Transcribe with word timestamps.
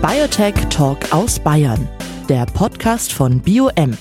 Biotech 0.00 0.54
Talk 0.70 1.12
aus 1.12 1.40
Bayern, 1.40 1.88
der 2.28 2.46
Podcast 2.46 3.12
von 3.12 3.40
BioM, 3.40 3.98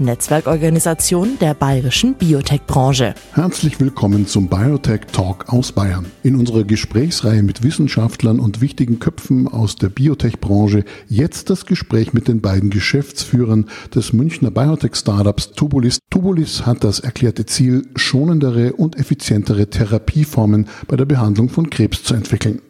Netzwerkorganisation 0.00 1.38
der 1.40 1.54
bayerischen 1.54 2.14
Biotech-Branche. 2.14 3.14
Herzlich 3.34 3.78
willkommen 3.78 4.26
zum 4.26 4.48
Biotech 4.48 5.02
Talk 5.12 5.52
aus 5.52 5.70
Bayern. 5.70 6.06
In 6.24 6.34
unserer 6.34 6.64
Gesprächsreihe 6.64 7.44
mit 7.44 7.62
Wissenschaftlern 7.62 8.40
und 8.40 8.60
wichtigen 8.60 8.98
Köpfen 8.98 9.46
aus 9.46 9.76
der 9.76 9.90
Biotech-Branche 9.90 10.84
jetzt 11.06 11.50
das 11.50 11.66
Gespräch 11.66 12.12
mit 12.12 12.26
den 12.26 12.40
beiden 12.40 12.70
Geschäftsführern 12.70 13.66
des 13.94 14.12
Münchner 14.12 14.50
Biotech-Startups 14.50 15.52
Tubulis. 15.52 16.00
Tubulis 16.10 16.66
hat 16.66 16.82
das 16.82 16.98
erklärte 16.98 17.46
Ziel, 17.46 17.86
schonendere 17.94 18.72
und 18.72 18.98
effizientere 18.98 19.70
Therapieformen 19.70 20.66
bei 20.88 20.96
der 20.96 21.04
Behandlung 21.04 21.48
von 21.48 21.70
Krebs 21.70 22.02
zu 22.02 22.14
entwickeln. 22.14 22.60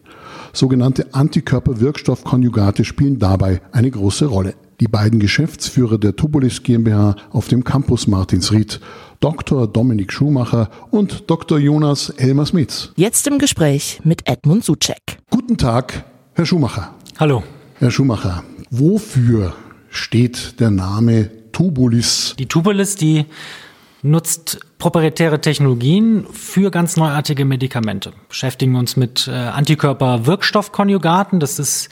Sogenannte 0.53 1.15
Antikörperwirkstoffkonjugate 1.15 2.85
spielen 2.85 3.19
dabei 3.19 3.61
eine 3.73 3.91
große 3.91 4.27
Rolle. 4.27 4.55
Die 4.81 4.87
beiden 4.87 5.19
Geschäftsführer 5.19 5.99
der 5.99 6.15
Tubulis 6.15 6.63
GmbH 6.63 7.17
auf 7.31 7.49
dem 7.49 7.65
Campus 7.65 8.07
Martinsried, 8.07 8.81
Dr. 9.19 9.67
Dominik 9.67 10.13
Schumacher 10.13 10.71
und 10.93 11.29
Dr. 11.29 11.59
Jonas 11.59 12.11
Elmer-Smits. 12.11 12.93
Jetzt 12.95 13.27
im 13.27 13.39
Gespräch 13.39 14.01
mit 14.05 14.29
Edmund 14.29 14.65
Suchek. 14.65 15.19
Guten 15.31 15.57
Tag, 15.57 16.05
Herr 16.35 16.47
Schumacher. 16.47 16.95
Hallo. 17.19 17.43
Herr 17.81 17.91
Schumacher, 17.91 18.45
wofür 18.71 19.55
steht 19.91 20.61
der 20.61 20.71
Name 20.71 21.31
Tubulis? 21.51 22.37
Die 22.39 22.47
Tubulis, 22.47 22.95
die 22.95 23.25
nutzt 24.03 24.61
proprietäre 24.79 25.41
Technologien 25.41 26.27
für 26.33 26.71
ganz 26.71 26.97
neuartige 26.97 27.45
Medikamente. 27.45 28.13
Beschäftigen 28.29 28.77
uns 28.77 28.97
mit 28.97 29.29
äh, 29.29 29.33
Antikörperwirkstoffkonjugaten. 29.33 31.41
Das 31.41 31.59
ist 31.59 31.89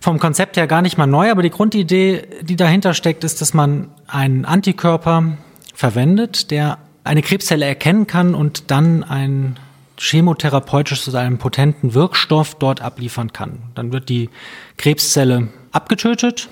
vom 0.00 0.18
Konzept 0.18 0.56
her 0.56 0.66
gar 0.66 0.82
nicht 0.82 0.98
mal 0.98 1.06
neu, 1.06 1.30
aber 1.30 1.42
die 1.42 1.50
Grundidee, 1.50 2.26
die 2.42 2.56
dahinter 2.56 2.94
steckt, 2.94 3.24
ist, 3.24 3.40
dass 3.40 3.54
man 3.54 3.90
einen 4.08 4.44
Antikörper 4.44 5.36
verwendet, 5.74 6.50
der 6.50 6.78
eine 7.04 7.22
Krebszelle 7.22 7.64
erkennen 7.64 8.06
kann 8.06 8.34
und 8.34 8.70
dann 8.70 9.04
ein 9.04 9.58
chemotherapeutisches 9.98 11.08
oder 11.08 11.20
einen 11.20 11.38
potenten 11.38 11.94
Wirkstoff 11.94 12.56
dort 12.56 12.82
abliefern 12.82 13.32
kann. 13.32 13.58
Dann 13.74 13.92
wird 13.92 14.08
die 14.08 14.30
Krebszelle 14.76 15.48
abgetötet 15.72 16.48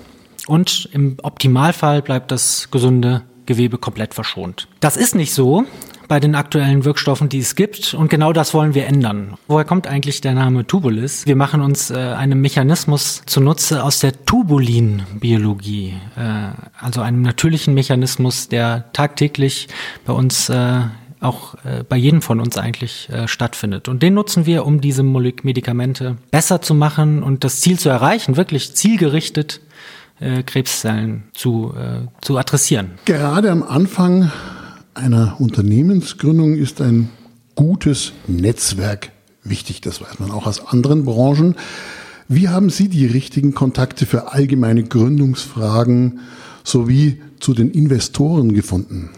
und 0.46 0.88
im 0.92 1.16
Optimalfall 1.22 2.02
bleibt 2.02 2.30
das 2.30 2.70
gesunde 2.70 3.22
Gewebe 3.46 3.78
komplett 3.78 4.14
verschont. 4.14 4.68
Das 4.80 4.96
ist 4.96 5.14
nicht 5.14 5.34
so 5.34 5.64
bei 6.08 6.20
den 6.20 6.34
aktuellen 6.34 6.84
Wirkstoffen, 6.84 7.28
die 7.28 7.38
es 7.38 7.54
gibt. 7.54 7.94
Und 7.94 8.08
genau 8.08 8.32
das 8.32 8.54
wollen 8.54 8.74
wir 8.74 8.86
ändern. 8.86 9.34
Woher 9.48 9.64
kommt 9.64 9.86
eigentlich 9.86 10.20
der 10.20 10.34
Name 10.34 10.66
Tubulis? 10.66 11.26
Wir 11.26 11.36
machen 11.36 11.60
uns 11.60 11.90
äh, 11.90 11.96
einen 11.96 12.40
Mechanismus 12.40 13.22
zunutze 13.26 13.82
aus 13.82 14.00
der 14.00 14.24
Tubulinbiologie, 14.24 15.94
äh, 16.16 16.48
also 16.78 17.00
einem 17.00 17.22
natürlichen 17.22 17.74
Mechanismus, 17.74 18.48
der 18.48 18.92
tagtäglich 18.92 19.68
bei 20.04 20.12
uns 20.12 20.48
äh, 20.48 20.82
auch 21.20 21.54
äh, 21.64 21.82
bei 21.88 21.96
jedem 21.96 22.22
von 22.22 22.38
uns 22.38 22.58
eigentlich 22.58 23.08
äh, 23.10 23.26
stattfindet. 23.26 23.88
Und 23.88 24.02
den 24.02 24.14
nutzen 24.14 24.46
wir, 24.46 24.66
um 24.66 24.80
diese 24.80 25.02
Medikamente 25.02 26.16
besser 26.30 26.60
zu 26.60 26.74
machen 26.74 27.22
und 27.22 27.44
das 27.44 27.60
Ziel 27.60 27.78
zu 27.78 27.88
erreichen, 27.88 28.36
wirklich 28.36 28.74
zielgerichtet 28.74 29.60
äh, 30.24 30.42
Krebszellen 30.42 31.24
zu, 31.34 31.74
äh, 31.76 32.06
zu 32.20 32.38
adressieren. 32.38 32.92
Gerade 33.04 33.50
am 33.50 33.62
Anfang 33.62 34.32
einer 34.94 35.36
Unternehmensgründung 35.38 36.56
ist 36.56 36.80
ein 36.80 37.10
gutes 37.54 38.12
Netzwerk 38.26 39.10
wichtig. 39.42 39.80
Das 39.80 40.00
weiß 40.00 40.18
man 40.18 40.30
auch 40.30 40.46
aus 40.46 40.66
anderen 40.66 41.04
Branchen. 41.04 41.56
Wie 42.26 42.48
haben 42.48 42.70
Sie 42.70 42.88
die 42.88 43.06
richtigen 43.06 43.54
Kontakte 43.54 44.06
für 44.06 44.32
allgemeine 44.32 44.84
Gründungsfragen 44.84 46.20
sowie 46.62 47.20
zu 47.38 47.52
den 47.52 47.70
Investoren 47.70 48.54
gefunden? 48.54 49.10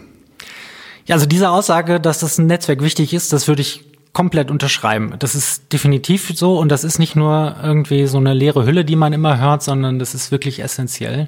Ja, 1.05 1.15
also 1.15 1.25
diese 1.25 1.49
Aussage, 1.49 2.01
dass 2.01 2.19
das 2.19 2.37
ein 2.37 2.47
Netzwerk 2.47 2.81
wichtig 2.81 3.13
ist, 3.13 3.31
das 3.31 3.47
würde 3.47 3.61
ich 3.61 3.85
komplett 4.17 4.49
unterschreiben. 4.49 5.13
Das 5.19 5.35
ist 5.35 5.71
definitiv 5.71 6.31
so 6.33 6.57
und 6.57 6.69
das 6.71 6.83
ist 6.83 6.97
nicht 6.97 7.15
nur 7.15 7.55
irgendwie 7.61 8.07
so 8.07 8.17
eine 8.17 8.33
leere 8.33 8.65
Hülle, 8.65 8.83
die 8.83 8.95
man 8.95 9.13
immer 9.13 9.39
hört, 9.39 9.61
sondern 9.61 9.99
das 9.99 10.15
ist 10.15 10.31
wirklich 10.31 10.59
essentiell. 10.59 11.27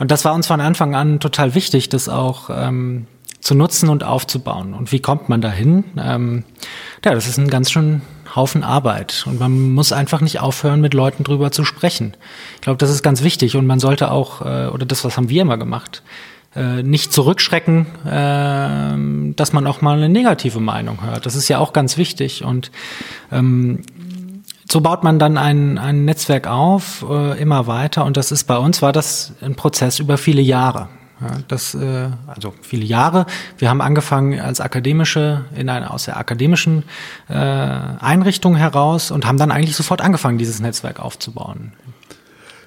Und 0.00 0.10
das 0.10 0.24
war 0.24 0.34
uns 0.34 0.48
von 0.48 0.60
Anfang 0.60 0.96
an 0.96 1.20
total 1.20 1.54
wichtig, 1.54 1.90
das 1.90 2.08
auch 2.08 2.50
ähm, 2.50 3.06
zu 3.38 3.54
nutzen 3.54 3.88
und 3.88 4.02
aufzubauen. 4.02 4.74
Und 4.74 4.90
wie 4.90 4.98
kommt 4.98 5.28
man 5.28 5.40
dahin? 5.40 5.84
Ähm, 5.96 6.42
ja, 7.04 7.14
das 7.14 7.28
ist 7.28 7.38
ein 7.38 7.50
ganz 7.50 7.70
schön 7.70 8.02
Haufen 8.34 8.64
Arbeit 8.64 9.22
und 9.28 9.38
man 9.38 9.70
muss 9.70 9.92
einfach 9.92 10.20
nicht 10.20 10.40
aufhören, 10.40 10.80
mit 10.80 10.94
Leuten 10.94 11.22
drüber 11.22 11.52
zu 11.52 11.64
sprechen. 11.64 12.16
Ich 12.56 12.62
glaube, 12.62 12.78
das 12.78 12.90
ist 12.90 13.04
ganz 13.04 13.22
wichtig 13.22 13.54
und 13.54 13.64
man 13.64 13.78
sollte 13.78 14.10
auch, 14.10 14.40
äh, 14.40 14.66
oder 14.66 14.86
das, 14.86 15.04
was 15.04 15.16
haben 15.16 15.28
wir 15.28 15.42
immer 15.42 15.56
gemacht, 15.56 16.02
nicht 16.82 17.12
zurückschrecken, 17.12 17.86
äh, 18.04 19.34
dass 19.34 19.52
man 19.52 19.66
auch 19.66 19.80
mal 19.80 19.96
eine 19.96 20.08
negative 20.08 20.60
Meinung 20.60 21.04
hört. 21.04 21.26
Das 21.26 21.36
ist 21.36 21.48
ja 21.48 21.58
auch 21.58 21.72
ganz 21.72 21.96
wichtig. 21.98 22.42
Und 22.42 22.72
ähm, 23.30 23.82
so 24.70 24.80
baut 24.80 25.02
man 25.02 25.18
dann 25.18 25.38
ein, 25.38 25.78
ein 25.78 26.04
Netzwerk 26.04 26.46
auf, 26.46 27.04
äh, 27.08 27.40
immer 27.40 27.66
weiter. 27.66 28.04
Und 28.04 28.16
das 28.16 28.32
ist 28.32 28.44
bei 28.44 28.56
uns 28.56 28.82
war 28.82 28.92
das 28.92 29.32
ein 29.40 29.54
Prozess 29.54 29.98
über 29.98 30.18
viele 30.18 30.42
Jahre. 30.42 30.88
Ja, 31.20 31.38
das, 31.48 31.74
äh, 31.74 32.10
also 32.26 32.54
viele 32.60 32.84
Jahre. 32.84 33.26
Wir 33.56 33.70
haben 33.70 33.80
angefangen 33.80 34.38
als 34.38 34.60
akademische, 34.60 35.46
in 35.56 35.68
einer, 35.68 35.92
aus 35.92 36.04
der 36.04 36.16
akademischen 36.16 36.84
äh, 37.28 37.34
Einrichtung 37.34 38.56
heraus 38.56 39.10
und 39.10 39.26
haben 39.26 39.38
dann 39.38 39.50
eigentlich 39.50 39.74
sofort 39.74 40.00
angefangen, 40.00 40.38
dieses 40.38 40.60
Netzwerk 40.60 41.00
aufzubauen. 41.00 41.72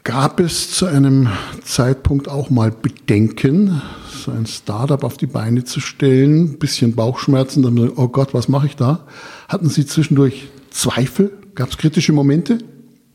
Gab 0.03 0.39
es 0.39 0.71
zu 0.71 0.87
einem 0.87 1.29
Zeitpunkt 1.63 2.27
auch 2.27 2.49
mal 2.49 2.71
Bedenken, 2.71 3.83
so 4.11 4.31
ein 4.31 4.47
Startup 4.47 5.03
auf 5.03 5.17
die 5.17 5.27
Beine 5.27 5.63
zu 5.63 5.79
stellen, 5.79 6.57
bisschen 6.57 6.95
Bauchschmerzen, 6.95 7.61
dann, 7.61 7.77
oh 7.95 8.07
Gott, 8.07 8.33
was 8.33 8.47
mache 8.47 8.65
ich 8.65 8.75
da? 8.75 9.05
Hatten 9.47 9.69
Sie 9.69 9.85
zwischendurch 9.85 10.47
Zweifel? 10.71 11.37
Gab 11.53 11.69
es 11.69 11.77
kritische 11.77 12.13
Momente? 12.13 12.57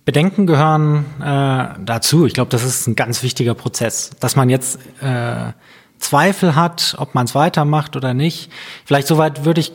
Bedenken 0.05 0.47
gehören 0.47 1.05
äh, 1.21 1.75
dazu. 1.85 2.25
Ich 2.25 2.35
glaube, 2.35 2.51
das 2.51 2.63
ist 2.63 2.87
ein 2.87 2.95
ganz 2.95 3.25
wichtiger 3.25 3.55
Prozess, 3.55 4.11
dass 4.21 4.37
man 4.37 4.49
jetzt 4.49 4.79
äh, 5.01 5.53
Zweifel 5.99 6.55
hat, 6.55 6.95
ob 6.99 7.17
man 7.17 7.25
es 7.25 7.35
weitermacht 7.35 7.97
oder 7.97 8.15
nicht. 8.15 8.51
Vielleicht 8.85 9.09
so 9.09 9.19
weit 9.19 9.45
würde 9.45 9.61
ich 9.61 9.73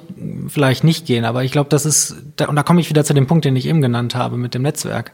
vielleicht 0.48 0.86
nicht 0.86 1.06
gehen, 1.06 1.26
aber 1.26 1.44
ich 1.44 1.52
glaube, 1.52 1.70
das 1.70 1.86
ist, 1.86 2.16
und 2.48 2.56
da 2.56 2.64
komme 2.64 2.80
ich 2.80 2.90
wieder 2.90 3.04
zu 3.04 3.14
dem 3.14 3.28
Punkt, 3.28 3.44
den 3.44 3.56
ich 3.58 3.66
eben 3.66 3.82
genannt 3.82 4.16
habe 4.16 4.38
mit 4.38 4.54
dem 4.54 4.62
Netzwerk 4.62 5.12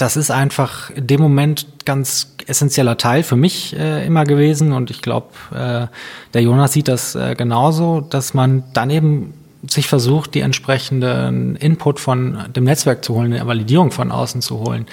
das 0.00 0.16
ist 0.16 0.30
einfach 0.30 0.90
in 0.90 1.06
dem 1.06 1.20
Moment 1.20 1.66
ganz 1.84 2.34
essentieller 2.46 2.96
Teil 2.96 3.22
für 3.22 3.36
mich 3.36 3.76
äh, 3.76 4.06
immer 4.06 4.24
gewesen 4.24 4.72
und 4.72 4.90
ich 4.90 5.02
glaube, 5.02 5.28
äh, 5.52 5.86
der 6.32 6.42
Jonas 6.42 6.72
sieht 6.72 6.88
das 6.88 7.14
äh, 7.14 7.34
genauso, 7.36 8.00
dass 8.00 8.34
man 8.34 8.64
dann 8.72 8.90
eben 8.90 9.34
sich 9.68 9.88
versucht, 9.88 10.34
die 10.34 10.40
entsprechenden 10.40 11.56
Input 11.56 12.00
von 12.00 12.46
dem 12.56 12.64
Netzwerk 12.64 13.04
zu 13.04 13.14
holen, 13.14 13.32
eine 13.32 13.46
Validierung 13.46 13.90
von 13.90 14.10
außen 14.10 14.40
zu 14.40 14.58
holen 14.58 14.86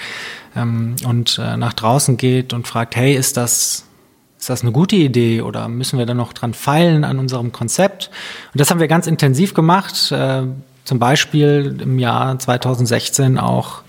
ähm, 0.54 0.96
und 1.06 1.38
äh, 1.42 1.56
nach 1.56 1.72
draußen 1.72 2.16
geht 2.16 2.52
und 2.52 2.66
fragt, 2.66 2.94
hey, 2.96 3.14
ist 3.14 3.36
das 3.36 3.84
ist 4.38 4.50
das 4.50 4.62
eine 4.62 4.70
gute 4.70 4.94
Idee 4.94 5.42
oder 5.42 5.68
müssen 5.68 5.98
wir 5.98 6.06
da 6.06 6.14
noch 6.14 6.32
dran 6.32 6.54
feilen 6.54 7.02
an 7.02 7.18
unserem 7.18 7.50
Konzept? 7.50 8.08
Und 8.52 8.60
das 8.60 8.70
haben 8.70 8.78
wir 8.78 8.86
ganz 8.86 9.08
intensiv 9.08 9.52
gemacht, 9.52 10.12
äh, 10.12 10.42
zum 10.84 10.98
Beispiel 11.00 11.80
im 11.82 11.98
Jahr 11.98 12.38
2016 12.38 13.36
auch 13.36 13.82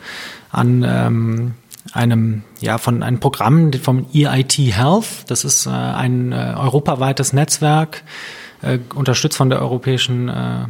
an 0.51 0.83
ähm, 0.87 1.53
einem 1.93 2.43
ja 2.59 2.77
von 2.77 3.03
einem 3.03 3.19
Programm 3.19 3.71
vom 3.73 4.05
EIT 4.13 4.57
Health. 4.57 5.25
Das 5.27 5.43
ist 5.43 5.65
äh, 5.65 5.69
ein 5.69 6.31
äh, 6.31 6.53
europaweites 6.57 7.33
Netzwerk, 7.33 8.03
äh, 8.61 8.79
unterstützt 8.93 9.37
von 9.37 9.49
der 9.49 9.61
Europäischen 9.61 10.29
äh, 10.29 10.65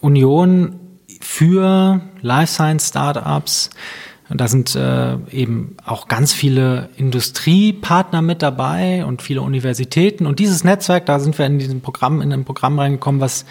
Union 0.00 0.80
für 1.20 2.00
Life 2.22 2.52
Science 2.52 2.88
Startups. 2.88 3.70
Und 4.28 4.40
da 4.40 4.46
sind 4.46 4.76
äh, 4.76 5.16
eben 5.32 5.76
auch 5.84 6.06
ganz 6.06 6.32
viele 6.32 6.88
Industriepartner 6.96 8.22
mit 8.22 8.42
dabei 8.42 9.04
und 9.04 9.22
viele 9.22 9.42
Universitäten. 9.42 10.24
Und 10.24 10.38
dieses 10.38 10.62
Netzwerk, 10.62 11.06
da 11.06 11.18
sind 11.18 11.36
wir 11.36 11.46
in 11.46 11.58
diesem 11.58 11.80
Programm, 11.80 12.22
in 12.22 12.32
ein 12.32 12.44
Programm 12.44 12.78
reingekommen, 12.78 13.20
was 13.20 13.44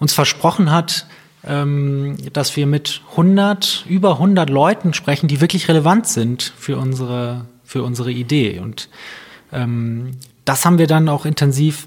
uns 0.00 0.12
versprochen 0.12 0.72
hat, 0.72 1.06
dass 1.42 2.56
wir 2.56 2.66
mit 2.66 3.02
100, 3.10 3.84
über 3.88 4.12
100 4.12 4.50
Leuten 4.50 4.94
sprechen, 4.94 5.28
die 5.28 5.40
wirklich 5.40 5.68
relevant 5.68 6.08
sind 6.08 6.52
für 6.58 6.76
unsere, 6.76 7.46
für 7.62 7.84
unsere 7.84 8.10
Idee. 8.10 8.58
Und 8.58 8.88
ähm, 9.52 10.12
das 10.44 10.64
haben 10.64 10.78
wir 10.78 10.86
dann 10.86 11.08
auch 11.08 11.24
intensiv 11.24 11.86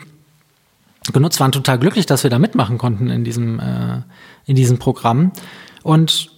genutzt, 1.12 1.40
waren 1.40 1.52
total 1.52 1.80
glücklich, 1.80 2.06
dass 2.06 2.24
wir 2.24 2.30
da 2.30 2.40
mitmachen 2.40 2.78
konnten 2.78 3.10
in 3.10 3.24
diesem, 3.24 3.60
äh, 3.60 4.02
in 4.46 4.56
diesem 4.56 4.80
Programm. 4.80 5.32
Und 5.84 6.32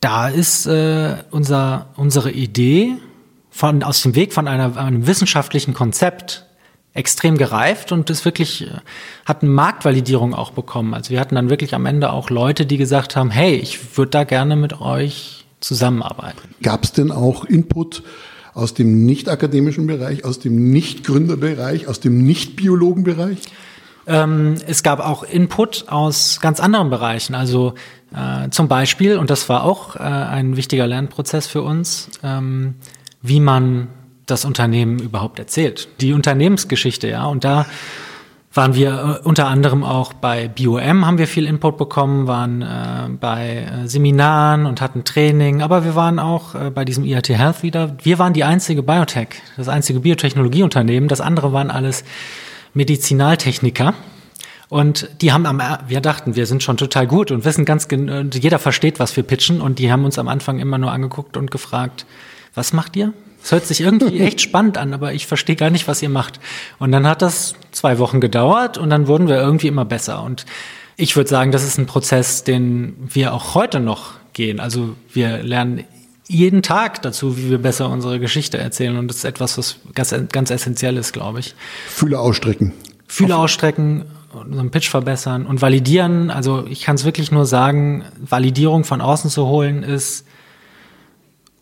da 0.00 0.28
ist 0.28 0.66
äh, 0.66 1.16
unser, 1.30 1.90
unsere 1.96 2.30
Idee 2.30 2.96
von, 3.50 3.82
aus 3.82 4.02
dem 4.02 4.14
Weg 4.14 4.32
von 4.32 4.48
einer, 4.48 4.76
einem 4.76 5.06
wissenschaftlichen 5.06 5.74
Konzept 5.74 6.46
extrem 6.94 7.38
gereift 7.38 7.92
und 7.92 8.10
ist 8.10 8.24
wirklich, 8.24 8.66
äh, 8.66 8.70
hat 9.24 9.42
eine 9.42 9.50
Marktvalidierung 9.50 10.34
auch 10.34 10.50
bekommen. 10.50 10.94
Also 10.94 11.10
wir 11.10 11.20
hatten 11.20 11.34
dann 11.34 11.50
wirklich 11.50 11.74
am 11.74 11.86
Ende 11.86 12.12
auch 12.12 12.30
Leute, 12.30 12.66
die 12.66 12.76
gesagt 12.76 13.16
haben, 13.16 13.30
hey, 13.30 13.54
ich 13.54 13.96
würde 13.96 14.10
da 14.10 14.24
gerne 14.24 14.56
mit 14.56 14.80
euch 14.80 15.46
zusammenarbeiten. 15.60 16.54
Gab 16.62 16.84
es 16.84 16.92
denn 16.92 17.10
auch 17.10 17.44
Input 17.44 18.02
aus 18.54 18.74
dem 18.74 19.06
nicht 19.06 19.28
akademischen 19.28 19.86
Bereich, 19.86 20.24
aus 20.24 20.38
dem 20.38 20.70
nicht 20.70 21.04
Gründerbereich, 21.04 21.88
aus 21.88 22.00
dem 22.00 22.18
nicht 22.18 22.56
Biologenbereich? 22.56 23.38
Ähm, 24.06 24.56
es 24.66 24.82
gab 24.82 25.00
auch 25.00 25.22
Input 25.22 25.86
aus 25.88 26.40
ganz 26.40 26.60
anderen 26.60 26.90
Bereichen. 26.90 27.34
Also 27.34 27.74
äh, 28.14 28.50
zum 28.50 28.68
Beispiel, 28.68 29.16
und 29.16 29.30
das 29.30 29.48
war 29.48 29.64
auch 29.64 29.96
äh, 29.96 30.00
ein 30.00 30.56
wichtiger 30.56 30.86
Lernprozess 30.86 31.46
für 31.46 31.62
uns, 31.62 32.10
ähm, 32.22 32.74
wie 33.22 33.40
man 33.40 33.88
das 34.26 34.44
Unternehmen 34.44 34.98
überhaupt 34.98 35.38
erzählt. 35.38 35.88
Die 36.00 36.12
Unternehmensgeschichte, 36.12 37.08
ja. 37.08 37.24
Und 37.26 37.44
da 37.44 37.66
waren 38.54 38.74
wir 38.74 39.20
äh, 39.22 39.26
unter 39.26 39.46
anderem 39.46 39.82
auch 39.82 40.12
bei 40.12 40.48
BioM 40.48 41.06
haben 41.06 41.18
wir 41.18 41.26
viel 41.26 41.46
Input 41.46 41.78
bekommen, 41.78 42.26
waren 42.26 42.62
äh, 42.62 43.08
bei 43.18 43.58
äh, 43.58 43.88
Seminaren 43.88 44.66
und 44.66 44.80
hatten 44.80 45.04
Training, 45.04 45.62
aber 45.62 45.84
wir 45.84 45.94
waren 45.94 46.18
auch 46.18 46.54
äh, 46.54 46.70
bei 46.70 46.84
diesem 46.84 47.04
IAT 47.04 47.30
Health 47.30 47.62
wieder. 47.62 47.96
Wir 48.02 48.18
waren 48.18 48.32
die 48.32 48.44
einzige 48.44 48.82
Biotech, 48.82 49.28
das 49.56 49.68
einzige 49.68 50.00
Biotechnologieunternehmen. 50.00 51.08
Das 51.08 51.20
andere 51.20 51.52
waren 51.52 51.70
alles 51.70 52.04
Medizinaltechniker. 52.74 53.94
Und 54.68 55.10
die 55.20 55.32
haben 55.32 55.44
am, 55.44 55.60
wir 55.86 56.00
dachten, 56.00 56.34
wir 56.34 56.46
sind 56.46 56.62
schon 56.62 56.78
total 56.78 57.06
gut 57.06 57.30
und 57.30 57.44
wissen 57.44 57.66
ganz 57.66 57.88
genau, 57.88 58.22
jeder 58.32 58.58
versteht, 58.58 58.98
was 58.98 59.14
wir 59.14 59.22
pitchen. 59.22 59.60
Und 59.60 59.78
die 59.78 59.92
haben 59.92 60.06
uns 60.06 60.18
am 60.18 60.28
Anfang 60.28 60.60
immer 60.60 60.78
nur 60.78 60.90
angeguckt 60.90 61.36
und 61.36 61.50
gefragt, 61.50 62.06
was 62.54 62.72
macht 62.72 62.96
ihr? 62.96 63.12
Es 63.42 63.52
hört 63.52 63.66
sich 63.66 63.80
irgendwie 63.80 64.20
echt 64.20 64.40
spannend 64.40 64.78
an, 64.78 64.94
aber 64.94 65.12
ich 65.12 65.26
verstehe 65.26 65.56
gar 65.56 65.70
nicht, 65.70 65.88
was 65.88 66.02
ihr 66.02 66.08
macht. 66.08 66.40
Und 66.78 66.92
dann 66.92 67.06
hat 67.06 67.22
das 67.22 67.54
zwei 67.72 67.98
Wochen 67.98 68.20
gedauert 68.20 68.78
und 68.78 68.90
dann 68.90 69.06
wurden 69.06 69.28
wir 69.28 69.36
irgendwie 69.36 69.68
immer 69.68 69.84
besser. 69.84 70.22
Und 70.22 70.46
ich 70.96 71.16
würde 71.16 71.28
sagen, 71.28 71.52
das 71.52 71.64
ist 71.64 71.78
ein 71.78 71.86
Prozess, 71.86 72.44
den 72.44 72.96
wir 72.98 73.34
auch 73.34 73.54
heute 73.54 73.80
noch 73.80 74.12
gehen. 74.32 74.60
Also 74.60 74.94
wir 75.12 75.42
lernen 75.42 75.84
jeden 76.28 76.62
Tag 76.62 77.02
dazu, 77.02 77.36
wie 77.36 77.50
wir 77.50 77.58
besser 77.58 77.90
unsere 77.90 78.20
Geschichte 78.20 78.58
erzählen. 78.58 78.96
Und 78.96 79.08
das 79.08 79.18
ist 79.18 79.24
etwas, 79.24 79.58
was 79.58 79.76
ganz, 79.94 80.14
ganz 80.30 80.50
essentiell 80.50 80.96
ist, 80.96 81.12
glaube 81.12 81.40
ich. 81.40 81.54
Fühle 81.88 82.18
ausstrecken. 82.18 82.72
Fühle 83.06 83.36
ausstrecken, 83.36 84.06
unseren 84.32 84.70
Pitch 84.70 84.88
verbessern 84.88 85.44
und 85.44 85.60
validieren. 85.60 86.30
Also 86.30 86.66
ich 86.66 86.82
kann 86.82 86.94
es 86.94 87.04
wirklich 87.04 87.30
nur 87.30 87.44
sagen, 87.44 88.04
Validierung 88.18 88.84
von 88.84 89.00
außen 89.00 89.28
zu 89.28 89.46
holen 89.46 89.82
ist 89.82 90.24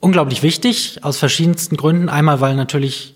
unglaublich 0.00 0.42
wichtig 0.42 1.00
aus 1.02 1.18
verschiedensten 1.18 1.76
Gründen. 1.76 2.08
Einmal, 2.08 2.40
weil 2.40 2.56
natürlich 2.56 3.14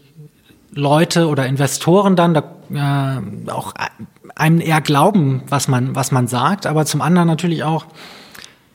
Leute 0.73 1.29
oder 1.29 1.47
Investoren 1.47 2.17
dann 2.17 2.35
da, 2.35 2.43
äh, 2.73 3.51
auch 3.51 3.75
einem 4.35 4.61
eher 4.61 4.81
glauben, 4.81 5.43
was 5.49 5.69
man, 5.69 5.95
was 5.95 6.13
man 6.13 6.27
sagt, 6.27 6.67
aber 6.67 6.87
zum 6.87 7.01
anderen 7.01 7.29
natürlich 7.29 7.63
auch 7.63 7.87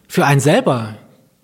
für 0.08 0.26
einen 0.26 0.40
selber 0.40 0.96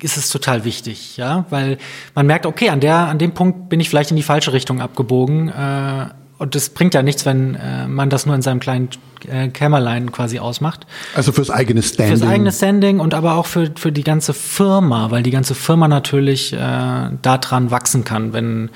ist 0.01 0.17
es 0.17 0.29
total 0.29 0.65
wichtig, 0.65 1.17
ja, 1.17 1.45
weil 1.49 1.77
man 2.13 2.25
merkt, 2.25 2.45
okay, 2.45 2.69
an 2.69 2.79
der, 2.79 2.95
an 2.95 3.17
dem 3.17 3.33
Punkt 3.33 3.69
bin 3.69 3.79
ich 3.79 3.89
vielleicht 3.89 4.11
in 4.11 4.17
die 4.17 4.23
falsche 4.23 4.53
Richtung 4.53 4.81
abgebogen. 4.81 5.49
Äh, 5.49 6.09
und 6.37 6.55
das 6.55 6.69
bringt 6.69 6.93
ja 6.93 7.01
nichts, 7.01 7.25
wenn 7.25 7.55
äh, 7.55 7.87
man 7.87 8.09
das 8.09 8.25
nur 8.25 8.35
in 8.35 8.41
seinem 8.41 8.59
kleinen 8.59 8.89
äh, 9.27 9.47
Kämmerlein 9.47 10.11
quasi 10.11 10.39
ausmacht. 10.39 10.85
Also 11.15 11.31
fürs 11.31 11.49
eigene 11.49 11.81
Standing. 11.81 12.17
Fürs 12.17 12.29
eigene 12.29 12.51
Standing 12.51 12.99
und 12.99 13.13
aber 13.13 13.35
auch 13.35 13.45
für, 13.45 13.71
für 13.75 13.91
die 13.91 14.03
ganze 14.03 14.33
Firma, 14.33 15.11
weil 15.11 15.23
die 15.23 15.31
ganze 15.31 15.55
Firma 15.55 15.87
natürlich 15.87 16.53
äh, 16.53 16.57
daran 17.21 17.71
wachsen 17.71 18.03
kann, 18.03 18.33
wenn 18.33 18.69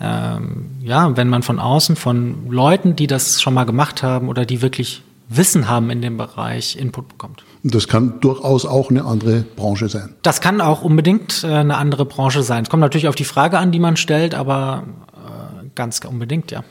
ähm, 0.00 0.66
ja, 0.82 1.16
wenn 1.16 1.28
man 1.28 1.42
von 1.42 1.58
außen 1.58 1.96
von 1.96 2.50
Leuten, 2.50 2.96
die 2.96 3.06
das 3.06 3.40
schon 3.40 3.54
mal 3.54 3.64
gemacht 3.64 4.02
haben 4.02 4.28
oder 4.28 4.44
die 4.44 4.60
wirklich 4.60 5.02
Wissen 5.28 5.68
haben 5.68 5.90
in 5.90 6.02
dem 6.02 6.16
Bereich, 6.16 6.76
Input 6.76 7.08
bekommt. 7.08 7.44
Das 7.62 7.88
kann 7.88 8.20
durchaus 8.20 8.64
auch 8.64 8.90
eine 8.90 9.04
andere 9.04 9.40
Branche 9.56 9.88
sein. 9.88 10.14
Das 10.22 10.40
kann 10.40 10.60
auch 10.60 10.82
unbedingt 10.82 11.42
äh, 11.42 11.48
eine 11.48 11.78
andere 11.78 12.04
Branche 12.04 12.42
sein. 12.42 12.64
Es 12.64 12.70
kommt 12.70 12.82
natürlich 12.82 13.08
auf 13.08 13.14
die 13.14 13.24
Frage 13.24 13.58
an, 13.58 13.72
die 13.72 13.80
man 13.80 13.96
stellt, 13.96 14.34
aber 14.34 14.84
äh, 15.14 15.66
ganz 15.74 16.00
unbedingt, 16.04 16.50
ja. 16.50 16.62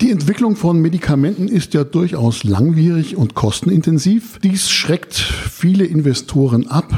Die 0.00 0.10
Entwicklung 0.10 0.56
von 0.56 0.80
Medikamenten 0.80 1.48
ist 1.48 1.74
ja 1.74 1.84
durchaus 1.84 2.44
langwierig 2.44 3.16
und 3.16 3.34
kostenintensiv. 3.34 4.38
Dies 4.42 4.70
schreckt 4.70 5.14
viele 5.14 5.84
Investoren 5.84 6.68
ab. 6.68 6.92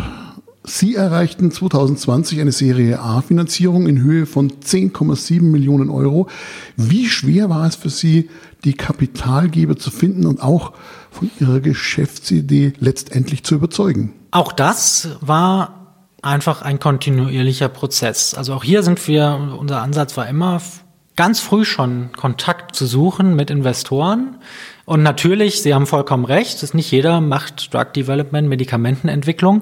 Sie 0.62 0.95
erreichten 0.95 1.51
2020 1.51 2.41
eine 2.41 2.53
Serie 2.53 3.01
A-Finanzierung 3.01 3.87
in 3.87 4.03
Höhe 4.03 4.27
von 4.27 4.53
10,7 4.53 5.43
Millionen 5.43 5.89
Euro. 5.89 6.29
Wie 6.77 7.09
schwer 7.09 7.49
war 7.49 7.67
es 7.67 7.77
für 7.77 7.89
Sie, 7.89 8.29
die 8.65 8.75
Kapitalgeber 8.75 9.77
zu 9.77 9.91
finden 9.91 10.27
und 10.27 10.43
auch 10.43 10.73
von 11.11 11.31
Ihrer 11.41 11.61
Geschäftsidee 11.61 12.75
letztendlich 12.79 13.43
zu 13.43 13.55
überzeugen? 13.55 14.12
Auch 14.31 14.53
das 14.53 15.09
war 15.21 15.81
einfach 16.23 16.62
ein 16.62 16.79
kontinuierlicher 16.79 17.69
Prozess. 17.69 18.35
Also 18.35 18.55
auch 18.55 18.62
hier 18.62 18.83
sind 18.83 19.07
wir, 19.09 19.57
unser 19.59 19.81
Ansatz 19.81 20.17
war 20.17 20.29
immer 20.29 20.61
ganz 21.21 21.39
früh 21.39 21.67
schon 21.67 22.13
Kontakt 22.17 22.75
zu 22.75 22.87
suchen 22.87 23.37
mit 23.37 23.51
Investoren. 23.51 24.39
Und 24.87 25.03
natürlich, 25.03 25.61
Sie 25.61 25.75
haben 25.75 25.87
vollkommen 25.87 26.25
recht, 26.25 26.63
dass 26.63 26.73
nicht 26.73 26.91
jeder 26.91 27.21
macht 27.21 27.75
Drug 27.75 27.93
Development, 27.93 28.49
Medikamentenentwicklung, 28.49 29.61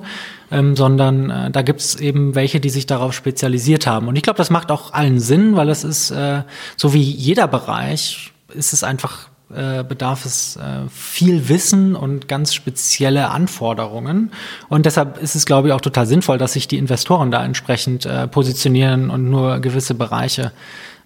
ähm, 0.53 0.77
sondern 0.77 1.31
äh, 1.31 1.51
da 1.51 1.63
gibt 1.63 1.81
es 1.81 1.97
eben 1.97 2.37
welche, 2.37 2.61
die 2.61 2.71
sich 2.71 2.87
darauf 2.87 3.13
spezialisiert 3.13 3.89
haben. 3.89 4.07
Und 4.07 4.15
ich 4.15 4.23
glaube, 4.23 4.37
das 4.37 4.51
macht 4.51 4.71
auch 4.71 4.93
allen 4.93 5.19
Sinn, 5.19 5.57
weil 5.57 5.69
es 5.69 5.83
ist, 5.83 6.13
äh, 6.13 6.45
so 6.77 6.95
wie 6.95 7.03
jeder 7.03 7.49
Bereich, 7.49 8.33
ist 8.55 8.73
es 8.73 8.85
einfach 8.85 9.29
äh, 9.53 9.83
bedarf 9.83 10.27
es 10.27 10.57
äh, 10.57 10.89
viel 10.91 11.49
Wissen 11.49 11.97
und 11.97 12.29
ganz 12.29 12.53
spezielle 12.53 13.31
Anforderungen. 13.31 14.31
Und 14.69 14.85
deshalb 14.85 15.21
ist 15.23 15.35
es, 15.35 15.47
glaube 15.47 15.69
ich, 15.69 15.75
auch 15.75 15.81
total 15.81 16.07
sinnvoll, 16.07 16.37
dass 16.37 16.53
sich 16.53 16.69
die 16.69 16.77
Investoren 16.77 17.31
da 17.31 17.43
entsprechend 17.45 18.05
äh, 18.05 18.29
positionieren 18.29 19.09
und 19.09 19.31
nur 19.31 19.61
gewisse 19.61 19.95
Bereiche 19.95 20.53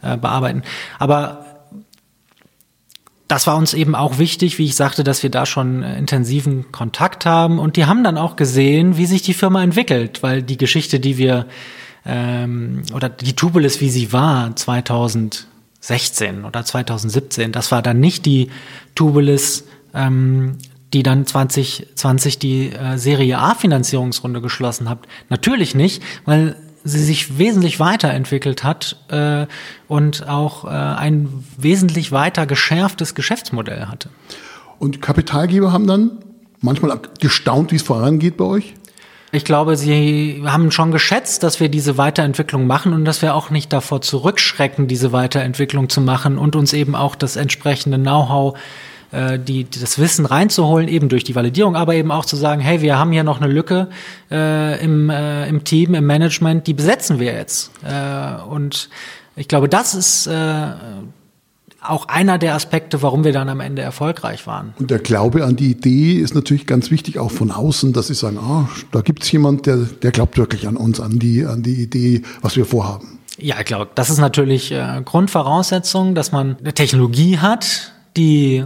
äh, 0.02 0.16
bearbeiten. 0.16 0.62
Aber 0.98 1.46
das 3.32 3.46
war 3.46 3.56
uns 3.56 3.72
eben 3.72 3.94
auch 3.94 4.18
wichtig, 4.18 4.58
wie 4.58 4.66
ich 4.66 4.76
sagte, 4.76 5.04
dass 5.04 5.22
wir 5.22 5.30
da 5.30 5.46
schon 5.46 5.82
äh, 5.82 5.96
intensiven 5.96 6.70
Kontakt 6.70 7.24
haben. 7.24 7.58
Und 7.58 7.76
die 7.76 7.86
haben 7.86 8.04
dann 8.04 8.18
auch 8.18 8.36
gesehen, 8.36 8.98
wie 8.98 9.06
sich 9.06 9.22
die 9.22 9.32
Firma 9.32 9.62
entwickelt, 9.62 10.22
weil 10.22 10.42
die 10.42 10.58
Geschichte, 10.58 11.00
die 11.00 11.16
wir 11.16 11.46
ähm, 12.04 12.82
oder 12.92 13.08
die 13.08 13.34
Tubulis, 13.34 13.80
wie 13.80 13.88
sie 13.88 14.12
war, 14.12 14.54
2016 14.54 16.44
oder 16.44 16.62
2017, 16.62 17.52
das 17.52 17.72
war 17.72 17.80
dann 17.80 18.00
nicht 18.00 18.26
die 18.26 18.50
Tubulis, 18.94 19.64
ähm, 19.94 20.58
die 20.92 21.02
dann 21.02 21.24
2020 21.24 22.38
die 22.38 22.70
äh, 22.72 22.98
Serie 22.98 23.38
A 23.38 23.54
Finanzierungsrunde 23.54 24.42
geschlossen 24.42 24.90
hat. 24.90 24.98
Natürlich 25.30 25.74
nicht, 25.74 26.02
weil 26.26 26.56
sie 26.84 27.02
sich 27.02 27.38
wesentlich 27.38 27.80
weiterentwickelt 27.80 28.64
hat 28.64 28.96
äh, 29.08 29.46
und 29.88 30.28
auch 30.28 30.64
äh, 30.64 30.68
ein 30.68 31.44
wesentlich 31.56 32.12
weiter 32.12 32.46
geschärftes 32.46 33.14
Geschäftsmodell 33.14 33.86
hatte. 33.86 34.08
Und 34.78 35.00
Kapitalgeber 35.00 35.72
haben 35.72 35.86
dann 35.86 36.18
manchmal 36.60 36.98
gestaunt, 37.20 37.72
wie 37.72 37.76
es 37.76 37.82
vorangeht 37.82 38.36
bei 38.36 38.44
euch? 38.44 38.74
Ich 39.34 39.46
glaube, 39.46 39.76
sie 39.76 40.42
haben 40.44 40.70
schon 40.70 40.90
geschätzt, 40.90 41.42
dass 41.42 41.58
wir 41.58 41.70
diese 41.70 41.96
Weiterentwicklung 41.96 42.66
machen 42.66 42.92
und 42.92 43.06
dass 43.06 43.22
wir 43.22 43.34
auch 43.34 43.48
nicht 43.48 43.72
davor 43.72 44.02
zurückschrecken, 44.02 44.88
diese 44.88 45.12
Weiterentwicklung 45.12 45.88
zu 45.88 46.02
machen 46.02 46.36
und 46.36 46.54
uns 46.54 46.74
eben 46.74 46.94
auch 46.94 47.14
das 47.14 47.36
entsprechende 47.36 47.98
Know-how 47.98 48.58
äh, 49.12 49.38
die, 49.38 49.66
das 49.68 49.98
Wissen 49.98 50.26
reinzuholen, 50.26 50.88
eben 50.88 51.08
durch 51.08 51.24
die 51.24 51.34
Validierung, 51.34 51.76
aber 51.76 51.94
eben 51.94 52.10
auch 52.10 52.24
zu 52.24 52.36
sagen, 52.36 52.60
hey, 52.60 52.80
wir 52.80 52.98
haben 52.98 53.12
hier 53.12 53.24
noch 53.24 53.40
eine 53.40 53.52
Lücke 53.52 53.88
äh, 54.30 54.82
im, 54.82 55.10
äh, 55.10 55.46
im 55.48 55.64
Team, 55.64 55.94
im 55.94 56.06
Management, 56.06 56.66
die 56.66 56.74
besetzen 56.74 57.20
wir 57.20 57.32
jetzt. 57.32 57.70
Äh, 57.84 58.42
und 58.42 58.88
ich 59.36 59.48
glaube, 59.48 59.68
das 59.68 59.94
ist 59.94 60.26
äh, 60.26 60.72
auch 61.82 62.08
einer 62.08 62.38
der 62.38 62.54
Aspekte, 62.54 63.02
warum 63.02 63.24
wir 63.24 63.32
dann 63.32 63.48
am 63.48 63.60
Ende 63.60 63.82
erfolgreich 63.82 64.46
waren. 64.46 64.72
Und 64.78 64.90
der 64.90 64.98
Glaube 64.98 65.44
an 65.44 65.56
die 65.56 65.70
Idee 65.70 66.14
ist 66.14 66.34
natürlich 66.34 66.66
ganz 66.66 66.90
wichtig, 66.90 67.18
auch 67.18 67.30
von 67.30 67.50
außen, 67.50 67.92
dass 67.92 68.06
sie 68.06 68.14
sagen, 68.14 68.38
ah, 68.38 68.68
da 68.92 69.00
gibt's 69.00 69.30
jemand, 69.32 69.66
der, 69.66 69.78
der 69.78 70.12
glaubt 70.12 70.38
wirklich 70.38 70.66
an 70.68 70.76
uns, 70.76 71.00
an 71.00 71.18
die, 71.18 71.44
an 71.44 71.62
die 71.62 71.82
Idee, 71.82 72.22
was 72.40 72.56
wir 72.56 72.64
vorhaben. 72.64 73.18
Ja, 73.38 73.56
ich 73.58 73.64
glaube, 73.64 73.90
das 73.94 74.10
ist 74.10 74.18
natürlich 74.18 74.72
äh, 74.72 75.02
Grundvoraussetzung, 75.04 76.14
dass 76.14 76.32
man 76.32 76.56
eine 76.58 76.74
Technologie 76.74 77.38
hat, 77.38 77.92
die 78.16 78.64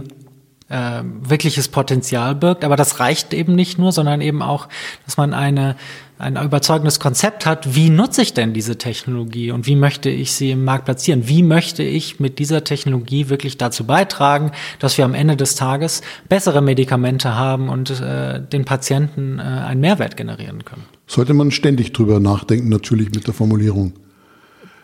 äh, 0.69 1.01
wirkliches 1.21 1.67
Potenzial 1.69 2.35
birgt. 2.35 2.63
Aber 2.63 2.75
das 2.75 2.99
reicht 2.99 3.33
eben 3.33 3.55
nicht 3.55 3.77
nur, 3.77 3.91
sondern 3.91 4.21
eben 4.21 4.41
auch, 4.41 4.67
dass 5.05 5.17
man 5.17 5.33
eine, 5.33 5.75
ein 6.19 6.35
überzeugendes 6.35 6.99
Konzept 6.99 7.45
hat, 7.45 7.75
wie 7.75 7.89
nutze 7.89 8.21
ich 8.21 8.33
denn 8.33 8.53
diese 8.53 8.77
Technologie 8.77 9.51
und 9.51 9.67
wie 9.67 9.75
möchte 9.75 10.09
ich 10.09 10.33
sie 10.33 10.51
im 10.51 10.63
Markt 10.63 10.85
platzieren? 10.85 11.27
Wie 11.27 11.43
möchte 11.43 11.83
ich 11.83 12.19
mit 12.19 12.39
dieser 12.39 12.63
Technologie 12.63 13.29
wirklich 13.29 13.57
dazu 13.57 13.85
beitragen, 13.85 14.51
dass 14.79 14.97
wir 14.97 15.05
am 15.05 15.13
Ende 15.13 15.37
des 15.37 15.55
Tages 15.55 16.01
bessere 16.27 16.61
Medikamente 16.61 17.35
haben 17.35 17.69
und 17.69 18.01
äh, 18.01 18.41
den 18.41 18.65
Patienten 18.65 19.39
äh, 19.39 19.43
einen 19.43 19.81
Mehrwert 19.81 20.17
generieren 20.17 20.65
können? 20.65 20.83
Sollte 21.05 21.33
man 21.33 21.51
ständig 21.51 21.93
drüber 21.93 22.19
nachdenken, 22.19 22.69
natürlich 22.69 23.11
mit 23.11 23.27
der 23.27 23.33
Formulierung 23.33 23.93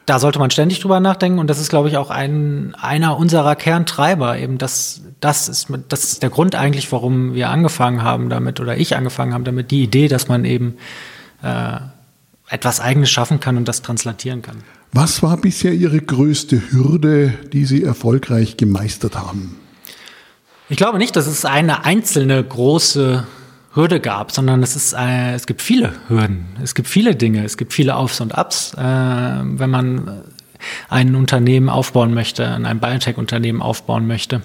da 0.05 0.19
sollte 0.19 0.39
man 0.39 0.51
ständig 0.51 0.79
drüber 0.79 0.99
nachdenken 0.99 1.39
und 1.39 1.47
das 1.47 1.59
ist, 1.59 1.69
glaube 1.69 1.87
ich, 1.87 1.97
auch 1.97 2.09
ein, 2.09 2.75
einer 2.75 3.17
unserer 3.17 3.55
Kerntreiber. 3.55 4.37
Eben 4.37 4.57
das, 4.57 5.01
das 5.21 5.47
ist, 5.47 5.67
das 5.89 6.03
ist 6.03 6.23
der 6.23 6.29
Grund 6.29 6.55
eigentlich, 6.55 6.91
warum 6.91 7.33
wir 7.33 7.49
angefangen 7.49 8.03
haben 8.03 8.29
damit 8.29 8.59
oder 8.59 8.77
ich 8.77 8.95
angefangen 8.95 9.33
habe 9.33 9.43
damit, 9.43 9.71
die 9.71 9.83
Idee, 9.83 10.07
dass 10.07 10.27
man 10.27 10.43
eben 10.43 10.77
äh, 11.41 11.77
etwas 12.49 12.79
Eigenes 12.81 13.09
schaffen 13.09 13.39
kann 13.39 13.57
und 13.57 13.67
das 13.67 13.81
translatieren 13.81 14.41
kann. 14.41 14.57
Was 14.91 15.23
war 15.23 15.37
bisher 15.37 15.73
Ihre 15.73 15.99
größte 15.99 16.71
Hürde, 16.71 17.33
die 17.51 17.65
Sie 17.65 17.83
erfolgreich 17.83 18.57
gemeistert 18.57 19.15
haben? 19.15 19.57
Ich 20.69 20.77
glaube 20.77 20.97
nicht, 20.97 21.15
dass 21.15 21.27
es 21.27 21.45
eine 21.45 21.85
einzelne 21.85 22.43
große 22.43 23.25
Hürde 23.73 23.99
gab, 23.99 24.31
sondern 24.31 24.61
es 24.61 24.75
ist, 24.75 24.93
äh, 24.93 25.33
es 25.33 25.47
gibt 25.47 25.61
viele 25.61 25.93
Hürden, 26.07 26.45
es 26.61 26.75
gibt 26.75 26.87
viele 26.87 27.15
Dinge, 27.15 27.43
es 27.43 27.57
gibt 27.57 27.73
viele 27.73 27.95
Aufs 27.95 28.21
und 28.21 28.37
Ups. 28.37 28.73
Äh, 28.75 28.81
wenn 28.81 29.69
man 29.69 30.23
ein 30.89 31.15
Unternehmen 31.15 31.69
aufbauen 31.69 32.13
möchte, 32.13 32.47
ein 32.47 32.79
Biotech-Unternehmen 32.79 33.61
aufbauen 33.61 34.07
möchte. 34.07 34.41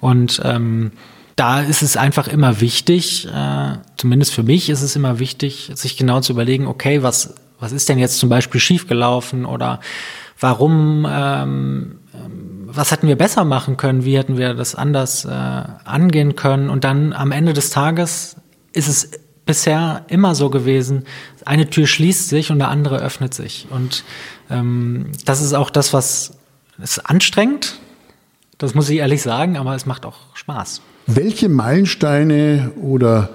Und 0.00 0.40
ähm, 0.44 0.92
da 1.36 1.60
ist 1.60 1.82
es 1.82 1.96
einfach 1.96 2.28
immer 2.28 2.60
wichtig, 2.60 3.26
äh, 3.26 3.78
zumindest 3.96 4.32
für 4.32 4.42
mich 4.42 4.70
ist 4.70 4.82
es 4.82 4.94
immer 4.94 5.18
wichtig, 5.18 5.70
sich 5.74 5.96
genau 5.96 6.20
zu 6.20 6.32
überlegen, 6.32 6.66
okay, 6.66 7.02
was, 7.02 7.34
was 7.58 7.72
ist 7.72 7.88
denn 7.88 7.98
jetzt 7.98 8.18
zum 8.18 8.28
Beispiel 8.28 8.60
schiefgelaufen 8.60 9.44
oder 9.44 9.80
warum, 10.38 11.06
ähm, 11.10 11.98
was 12.66 12.90
hätten 12.90 13.08
wir 13.08 13.16
besser 13.16 13.44
machen 13.44 13.76
können, 13.76 14.04
wie 14.04 14.16
hätten 14.16 14.36
wir 14.36 14.54
das 14.54 14.74
anders 14.74 15.24
äh, 15.24 15.30
angehen 15.30 16.36
können 16.36 16.70
und 16.70 16.84
dann 16.84 17.12
am 17.12 17.32
Ende 17.32 17.52
des 17.52 17.70
Tages 17.70 18.36
ist 18.74 18.88
es 18.88 19.10
bisher 19.46 20.04
immer 20.08 20.34
so 20.34 20.50
gewesen, 20.50 21.04
eine 21.44 21.68
Tür 21.70 21.86
schließt 21.86 22.28
sich 22.28 22.50
und 22.50 22.60
eine 22.60 22.70
andere 22.70 22.98
öffnet 22.98 23.34
sich. 23.34 23.66
Und 23.70 24.04
ähm, 24.50 25.12
das 25.24 25.42
ist 25.42 25.54
auch 25.54 25.70
das, 25.70 25.92
was 25.92 26.32
ist 26.82 26.98
anstrengend, 26.98 27.78
das 28.58 28.74
muss 28.74 28.88
ich 28.88 28.98
ehrlich 28.98 29.22
sagen, 29.22 29.56
aber 29.56 29.74
es 29.74 29.86
macht 29.86 30.06
auch 30.06 30.34
Spaß. 30.34 30.80
Welche 31.06 31.48
Meilensteine 31.48 32.72
oder 32.80 33.30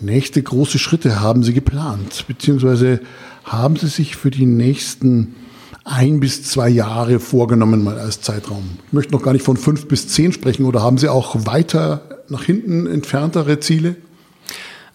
nächste 0.00 0.42
große 0.42 0.78
Schritte 0.78 1.20
haben 1.20 1.42
Sie 1.42 1.52
geplant? 1.52 2.24
Beziehungsweise 2.26 3.00
haben 3.44 3.76
Sie 3.76 3.88
sich 3.88 4.16
für 4.16 4.30
die 4.30 4.46
nächsten 4.46 5.36
ein 5.84 6.18
bis 6.18 6.42
zwei 6.44 6.68
Jahre 6.68 7.20
vorgenommen, 7.20 7.84
mal 7.84 7.98
als 7.98 8.22
Zeitraum? 8.22 8.78
Ich 8.86 8.92
möchte 8.92 9.12
noch 9.12 9.22
gar 9.22 9.32
nicht 9.32 9.44
von 9.44 9.56
fünf 9.56 9.86
bis 9.86 10.08
zehn 10.08 10.32
sprechen 10.32 10.64
oder 10.64 10.82
haben 10.82 10.98
Sie 10.98 11.08
auch 11.08 11.46
weiter 11.46 12.22
nach 12.28 12.42
hinten 12.42 12.86
entferntere 12.86 13.60
Ziele? 13.60 13.96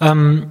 Ähm, 0.02 0.48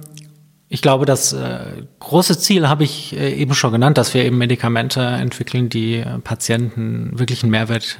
ich 0.67 0.81
glaube, 0.83 1.05
das 1.05 1.33
äh, 1.33 1.83
große 1.99 2.37
Ziel 2.37 2.69
habe 2.69 2.83
ich 2.83 3.15
äh, 3.17 3.33
eben 3.33 3.55
schon 3.55 3.71
genannt, 3.71 3.97
dass 3.97 4.13
wir 4.13 4.23
eben 4.23 4.37
Medikamente 4.37 5.01
entwickeln, 5.01 5.69
die 5.69 5.95
äh, 5.95 6.19
Patienten 6.19 7.17
wirklich 7.17 7.41
einen 7.43 7.51
Mehrwert 7.51 7.97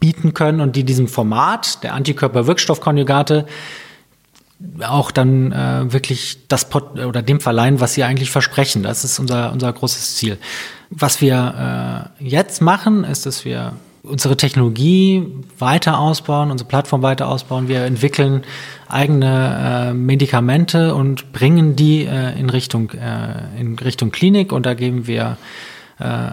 bieten 0.00 0.34
können 0.34 0.60
und 0.60 0.76
die 0.76 0.84
diesem 0.84 1.08
Format 1.08 1.82
der 1.82 1.94
Antikörperwirkstoffkonjugate 1.94 3.46
auch 4.86 5.10
dann 5.10 5.52
äh, 5.52 5.92
wirklich 5.92 6.46
das 6.48 6.68
Pot 6.68 6.98
oder 6.98 7.22
dem 7.22 7.40
verleihen, 7.40 7.80
was 7.80 7.94
sie 7.94 8.04
eigentlich 8.04 8.30
versprechen. 8.30 8.82
Das 8.82 9.04
ist 9.04 9.18
unser 9.18 9.52
unser 9.52 9.72
großes 9.72 10.16
Ziel. 10.16 10.38
Was 10.90 11.22
wir 11.22 12.10
äh, 12.20 12.24
jetzt 12.24 12.60
machen, 12.60 13.04
ist, 13.04 13.24
dass 13.24 13.44
wir 13.46 13.72
unsere 14.02 14.36
Technologie 14.36 15.26
weiter 15.58 15.98
ausbauen, 15.98 16.50
unsere 16.50 16.68
Plattform 16.68 17.02
weiter 17.02 17.28
ausbauen. 17.28 17.68
Wir 17.68 17.84
entwickeln 17.84 18.42
eigene 18.88 19.90
äh, 19.90 19.94
Medikamente 19.94 20.94
und 20.94 21.32
bringen 21.32 21.76
die 21.76 22.04
äh, 22.04 22.38
in 22.38 22.50
Richtung 22.50 22.90
äh, 22.90 23.60
in 23.60 23.78
Richtung 23.78 24.10
Klinik 24.10 24.52
und 24.52 24.66
da 24.66 24.74
geben 24.74 25.06
wir 25.06 25.36
äh, 25.98 26.30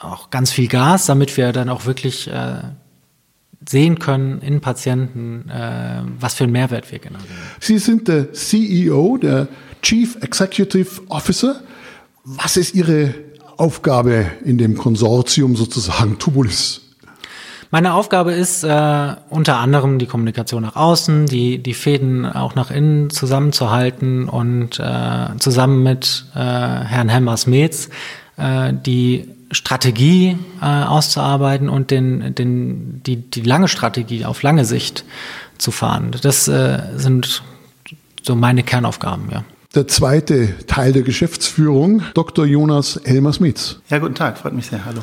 auch 0.00 0.30
ganz 0.30 0.52
viel 0.52 0.68
Gas, 0.68 1.06
damit 1.06 1.36
wir 1.36 1.52
dann 1.52 1.68
auch 1.68 1.86
wirklich 1.86 2.28
äh, 2.28 2.62
sehen 3.68 3.98
können 3.98 4.40
in 4.40 4.60
Patienten, 4.60 5.50
äh, 5.50 6.02
was 6.18 6.34
für 6.34 6.44
einen 6.44 6.52
Mehrwert 6.52 6.90
wir 6.92 7.00
generieren. 7.00 7.28
Sie 7.58 7.78
sind 7.78 8.06
der 8.06 8.32
CEO, 8.32 9.18
der 9.18 9.48
Chief 9.82 10.16
Executive 10.22 11.02
Officer. 11.08 11.60
Was 12.24 12.56
ist 12.56 12.74
Ihre 12.74 13.14
Aufgabe 13.56 14.26
in 14.44 14.58
dem 14.58 14.76
Konsortium 14.76 15.56
sozusagen 15.56 16.18
Tubulis? 16.18 16.87
Meine 17.70 17.92
Aufgabe 17.92 18.32
ist 18.32 18.64
äh, 18.64 19.14
unter 19.28 19.58
anderem 19.58 19.98
die 19.98 20.06
Kommunikation 20.06 20.62
nach 20.62 20.76
außen, 20.76 21.26
die, 21.26 21.58
die 21.58 21.74
Fäden 21.74 22.24
auch 22.24 22.54
nach 22.54 22.70
innen 22.70 23.10
zusammenzuhalten 23.10 24.28
und 24.28 24.80
äh, 24.80 25.36
zusammen 25.38 25.82
mit 25.82 26.26
äh, 26.34 26.38
Herrn 26.38 27.10
Hemmers-Metz 27.10 27.90
äh, 28.38 28.72
die 28.72 29.28
Strategie 29.50 30.38
äh, 30.62 30.64
auszuarbeiten 30.64 31.68
und 31.68 31.90
den, 31.90 32.34
den, 32.34 33.02
die, 33.04 33.16
die 33.16 33.42
lange 33.42 33.68
Strategie 33.68 34.24
auf 34.24 34.42
lange 34.42 34.64
Sicht 34.64 35.04
zu 35.58 35.70
fahren. 35.70 36.12
Das 36.22 36.48
äh, 36.48 36.80
sind 36.96 37.42
so 38.22 38.34
meine 38.34 38.62
Kernaufgaben, 38.62 39.28
ja. 39.30 39.44
Der 39.74 39.86
zweite 39.86 40.54
Teil 40.66 40.94
der 40.94 41.02
Geschäftsführung, 41.02 42.02
Dr. 42.14 42.46
Jonas 42.46 42.96
Elmers-Metz. 42.96 43.80
Ja, 43.90 43.98
guten 43.98 44.14
Tag, 44.14 44.38
freut 44.38 44.54
mich 44.54 44.66
sehr. 44.66 44.86
Hallo. 44.86 45.02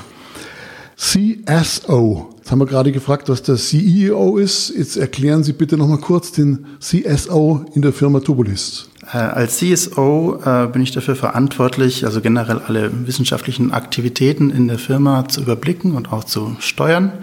CSO. 1.16 2.28
Jetzt 2.36 2.52
haben 2.52 2.60
wir 2.60 2.66
gerade 2.66 2.92
gefragt, 2.92 3.30
was 3.30 3.42
der 3.42 3.56
CEO 3.56 4.38
ist. 4.38 4.74
Jetzt 4.76 4.98
erklären 4.98 5.46
Sie 5.46 5.54
bitte 5.54 5.78
nochmal 5.78 6.00
kurz 6.00 6.34
den 6.34 6.66
CSO 6.82 7.66
in 7.74 7.82
der 7.82 7.94
Firma 7.94 8.20
Tubulis. 8.20 8.90
Äh, 9.14 9.20
als 9.20 9.60
CSO 9.60 10.42
äh, 10.44 10.68
bin 10.68 10.82
ich 10.82 10.92
dafür 10.92 11.16
verantwortlich, 11.16 12.06
also 12.06 12.20
generell 12.20 12.60
alle 12.68 12.92
wissenschaftlichen 13.08 13.72
Aktivitäten 13.72 14.50
in 14.50 14.68
der 14.68 14.78
Firma 14.78 15.26
zu 15.30 15.40
überblicken 15.40 15.94
und 15.94 16.12
auch 16.12 16.26
zu 16.26 16.58
steuern 16.60 17.14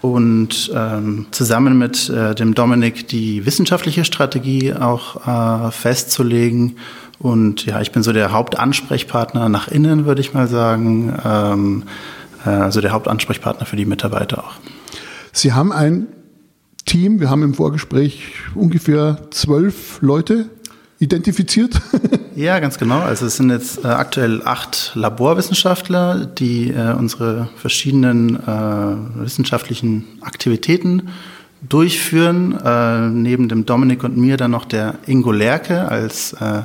und 0.00 0.70
ähm, 0.74 1.26
zusammen 1.30 1.76
mit 1.76 2.08
äh, 2.08 2.34
dem 2.34 2.54
Dominik 2.54 3.08
die 3.08 3.44
wissenschaftliche 3.44 4.06
Strategie 4.06 4.72
auch 4.72 5.66
äh, 5.68 5.70
festzulegen. 5.70 6.76
Und 7.18 7.66
ja, 7.66 7.82
ich 7.82 7.92
bin 7.92 8.02
so 8.02 8.14
der 8.14 8.32
Hauptansprechpartner 8.32 9.50
nach 9.50 9.68
innen, 9.68 10.06
würde 10.06 10.22
ich 10.22 10.32
mal 10.32 10.48
sagen. 10.48 11.12
Ähm, 11.22 11.82
äh, 11.84 12.17
also 12.44 12.80
der 12.80 12.92
Hauptansprechpartner 12.92 13.66
für 13.66 13.76
die 13.76 13.84
Mitarbeiter 13.84 14.44
auch. 14.44 14.54
Sie 15.32 15.52
haben 15.52 15.72
ein 15.72 16.06
Team, 16.88 17.20
wir 17.20 17.28
haben 17.28 17.42
im 17.42 17.54
Vorgespräch 17.54 18.32
ungefähr 18.54 19.18
zwölf 19.30 20.00
Leute 20.00 20.48
identifiziert. 20.98 21.80
ja, 22.34 22.58
ganz 22.60 22.78
genau. 22.78 23.00
Also 23.00 23.26
es 23.26 23.36
sind 23.36 23.50
jetzt 23.50 23.84
äh, 23.84 23.88
aktuell 23.88 24.42
acht 24.44 24.92
Laborwissenschaftler, 24.94 26.26
die 26.26 26.70
äh, 26.70 26.94
unsere 26.94 27.50
verschiedenen 27.56 28.36
äh, 28.36 29.22
wissenschaftlichen 29.22 30.04
Aktivitäten 30.22 31.10
durchführen. 31.60 32.58
Äh, 32.64 33.10
neben 33.10 33.48
dem 33.48 33.66
Dominik 33.66 34.02
und 34.02 34.16
mir 34.16 34.36
dann 34.36 34.50
noch 34.50 34.64
der 34.64 34.94
Ingo 35.06 35.30
Lerke 35.30 35.88
als 35.88 36.32
äh, 36.34 36.62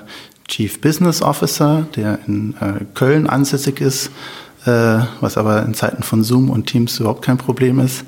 Chief 0.48 0.82
Business 0.82 1.22
Officer, 1.22 1.86
der 1.96 2.20
in 2.27 2.53
Köln 2.94 3.27
ansässig 3.27 3.80
ist 3.80 4.08
äh, 4.08 4.12
was 4.65 5.38
aber 5.38 5.65
in 5.65 5.74
Zeiten 5.74 6.03
von 6.03 6.24
Zoom 6.24 6.50
und 6.50 6.67
Teams 6.67 7.00
überhaupt 7.00 7.24
kein 7.24 7.38
Problem 7.38 7.79
ist. 7.79 8.05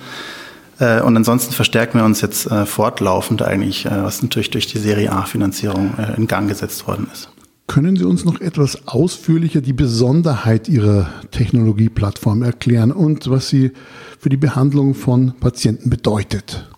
Äh, 0.79 1.01
und 1.01 1.15
ansonsten 1.15 1.53
verstärken 1.53 1.99
wir 1.99 2.05
uns 2.05 2.21
jetzt 2.21 2.49
äh, 2.49 2.65
fortlaufend 2.65 3.41
eigentlich, 3.41 3.85
was 3.85 4.21
natürlich 4.21 4.49
durch 4.49 4.67
die 4.67 4.79
Serie 4.79 5.11
A-Finanzierung 5.11 5.93
in 6.17 6.27
Gang 6.27 6.47
gesetzt 6.47 6.87
worden 6.87 7.07
ist. 7.11 7.29
Können 7.67 7.97
Sie 7.97 8.05
uns 8.05 8.25
noch 8.25 8.41
etwas 8.41 8.87
ausführlicher 8.87 9.59
die 9.59 9.73
Besonderheit 9.73 10.69
Ihrer 10.69 11.09
Technologieplattform 11.31 12.43
erklären 12.43 12.91
und 12.91 13.27
was 13.29 13.49
sie 13.49 13.71
für 14.19 14.29
die 14.29 14.37
Behandlung 14.37 14.93
von 14.93 15.33
Patienten 15.39 15.89
bedeutet? 15.89 16.69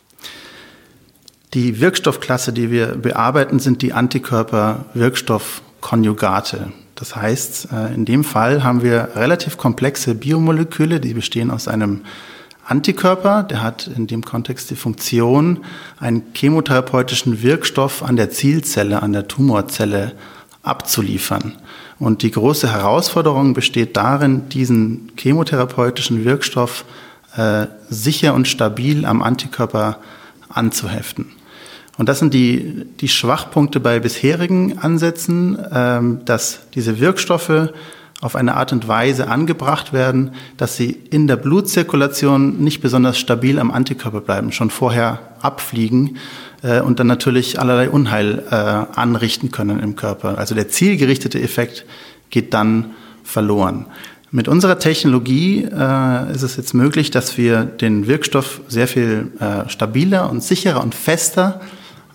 Die 1.54 1.82
Wirkstoffklasse, 1.82 2.54
die 2.54 2.72
wir 2.72 2.96
bearbeiten, 2.96 3.60
sind 3.60 3.82
die 3.82 3.92
Antikörper-Wirkstoffkonjugate. 3.92 6.72
Das 6.98 7.16
heißt, 7.16 7.70
äh, 7.72 7.94
in 7.94 8.06
dem 8.06 8.24
Fall 8.24 8.64
haben 8.64 8.82
wir 8.82 9.10
relativ 9.16 9.58
komplexe 9.58 10.16
Biomoleküle, 10.16 11.00
die 11.00 11.14
bestehen 11.14 11.52
aus 11.52 11.68
einem 11.68 12.02
Antikörper, 12.66 13.44
der 13.44 13.62
hat 13.62 13.88
in 13.88 14.08
dem 14.08 14.26
Kontext 14.26 14.70
die 14.72 14.76
Funktion, 14.76 15.64
einen 16.00 16.24
chemotherapeutischen 16.34 17.42
Wirkstoff 17.42 18.04
an 18.04 18.18
der 18.18 18.30
Zielzelle, 18.30 19.02
an 19.02 19.14
der 19.14 19.28
Tumorzelle 19.28 20.14
abzuliefern. 20.64 21.54
Und 21.98 22.24
die 22.24 22.32
große 22.32 22.70
Herausforderung 22.70 23.54
besteht 23.54 23.96
darin, 23.96 24.50
diesen 24.50 25.12
chemotherapeutischen 25.18 26.26
Wirkstoff 26.26 26.84
äh, 27.38 27.68
sicher 27.90 28.34
und 28.34 28.48
stabil 28.48 29.06
am 29.06 29.22
Antikörper 29.22 30.00
anzuheften. 30.50 31.37
Und 31.98 32.10
das 32.10 32.20
sind 32.20 32.34
die, 32.34 32.86
die 33.00 33.08
Schwachpunkte 33.08 33.80
bei 33.80 34.00
bisherigen 34.00 34.78
Ansätzen, 34.78 35.58
ähm, 35.72 36.20
dass 36.26 36.60
diese 36.76 37.00
Wirkstoffe 37.00 37.72
auf 38.22 38.36
eine 38.36 38.56
Art 38.56 38.72
und 38.72 38.88
Weise 38.88 39.28
angebracht 39.28 39.94
werden, 39.94 40.32
dass 40.58 40.76
sie 40.76 40.90
in 41.10 41.28
der 41.28 41.36
Blutzirkulation 41.36 42.64
nicht 42.64 42.82
besonders 42.82 43.18
stabil 43.18 43.60
am 43.60 43.72
Antikörper 43.72 44.22
bleiben, 44.22 44.52
schon 44.52 44.70
vorher 44.70 45.20
abfliegen 45.42 46.18
äh, 46.64 46.82
und 46.82 47.00
dann 47.00 47.08
natürlich 47.08 47.60
allerlei 47.60 47.90
Unheil 47.90 48.44
äh, 48.50 48.54
anrichten 48.54 49.52
können 49.52 49.80
im 49.80 49.96
Körper. 49.96 50.38
Also 50.38 50.56
der 50.56 50.70
zielgerichtete 50.70 51.42
Effekt 51.42 51.86
geht 52.30 52.54
dann 52.54 52.92
verloren. 53.24 53.86
Mit 54.32 54.48
unserer 54.48 54.78
Technologie 54.80 55.64
äh, 55.64 56.32
ist 56.34 56.42
es 56.44 56.58
jetzt 56.58 56.74
möglich, 56.74 57.12
dass 57.12 57.38
wir 57.38 57.64
den 57.64 58.08
Wirkstoff 58.08 58.62
sehr 58.68 58.88
viel 58.88 59.32
äh, 59.40 59.70
stabiler 59.70 60.30
und 60.30 60.44
sicherer 60.44 60.84
und 60.84 60.96
fester 60.96 61.62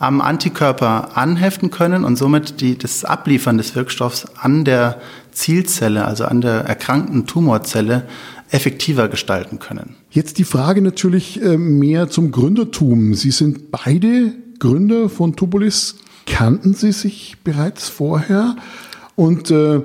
am 0.02 0.20
Antikörper 0.20 1.16
anheften 1.16 1.70
können 1.70 2.04
und 2.04 2.16
somit 2.16 2.60
die, 2.60 2.76
das 2.76 3.04
Abliefern 3.04 3.56
des 3.56 3.76
Wirkstoffs 3.76 4.26
an 4.36 4.64
der 4.64 5.00
Zielzelle, 5.30 6.04
also 6.04 6.24
an 6.24 6.40
der 6.40 6.64
erkrankten 6.64 7.26
Tumorzelle, 7.26 8.08
effektiver 8.50 9.08
gestalten 9.08 9.60
können. 9.60 9.94
Jetzt 10.10 10.38
die 10.38 10.44
Frage 10.44 10.82
natürlich 10.82 11.40
äh, 11.40 11.56
mehr 11.56 12.10
zum 12.10 12.32
Gründertum. 12.32 13.14
Sie 13.14 13.30
sind 13.30 13.70
beide 13.70 14.32
Gründer 14.58 15.08
von 15.08 15.36
Tubulis. 15.36 15.94
Kannten 16.26 16.74
Sie 16.74 16.90
sich 16.90 17.36
bereits 17.44 17.88
vorher? 17.88 18.56
Und 19.14 19.52
äh, 19.52 19.82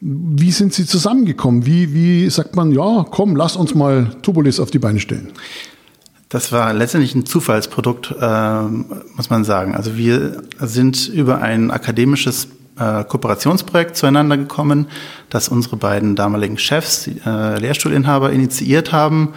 wie 0.00 0.50
sind 0.50 0.74
Sie 0.74 0.84
zusammengekommen? 0.84 1.64
Wie, 1.64 1.94
wie 1.94 2.28
sagt 2.28 2.54
man, 2.54 2.70
ja, 2.70 3.06
komm, 3.10 3.34
lass 3.34 3.56
uns 3.56 3.74
mal 3.74 4.14
Tubulis 4.20 4.60
auf 4.60 4.70
die 4.70 4.78
Beine 4.78 5.00
stellen? 5.00 5.28
Das 6.32 6.50
war 6.50 6.72
letztendlich 6.72 7.14
ein 7.14 7.26
Zufallsprodukt, 7.26 8.14
äh, 8.18 8.62
muss 8.62 9.28
man 9.28 9.44
sagen. 9.44 9.74
Also 9.74 9.98
wir 9.98 10.42
sind 10.60 11.06
über 11.08 11.42
ein 11.42 11.70
akademisches 11.70 12.48
äh, 12.78 13.04
Kooperationsprojekt 13.04 13.98
zueinander 13.98 14.38
gekommen, 14.38 14.86
das 15.28 15.50
unsere 15.50 15.76
beiden 15.76 16.16
damaligen 16.16 16.56
Chefs, 16.56 17.06
äh, 17.06 17.58
Lehrstuhlinhaber, 17.58 18.32
initiiert 18.32 18.92
haben. 18.92 19.34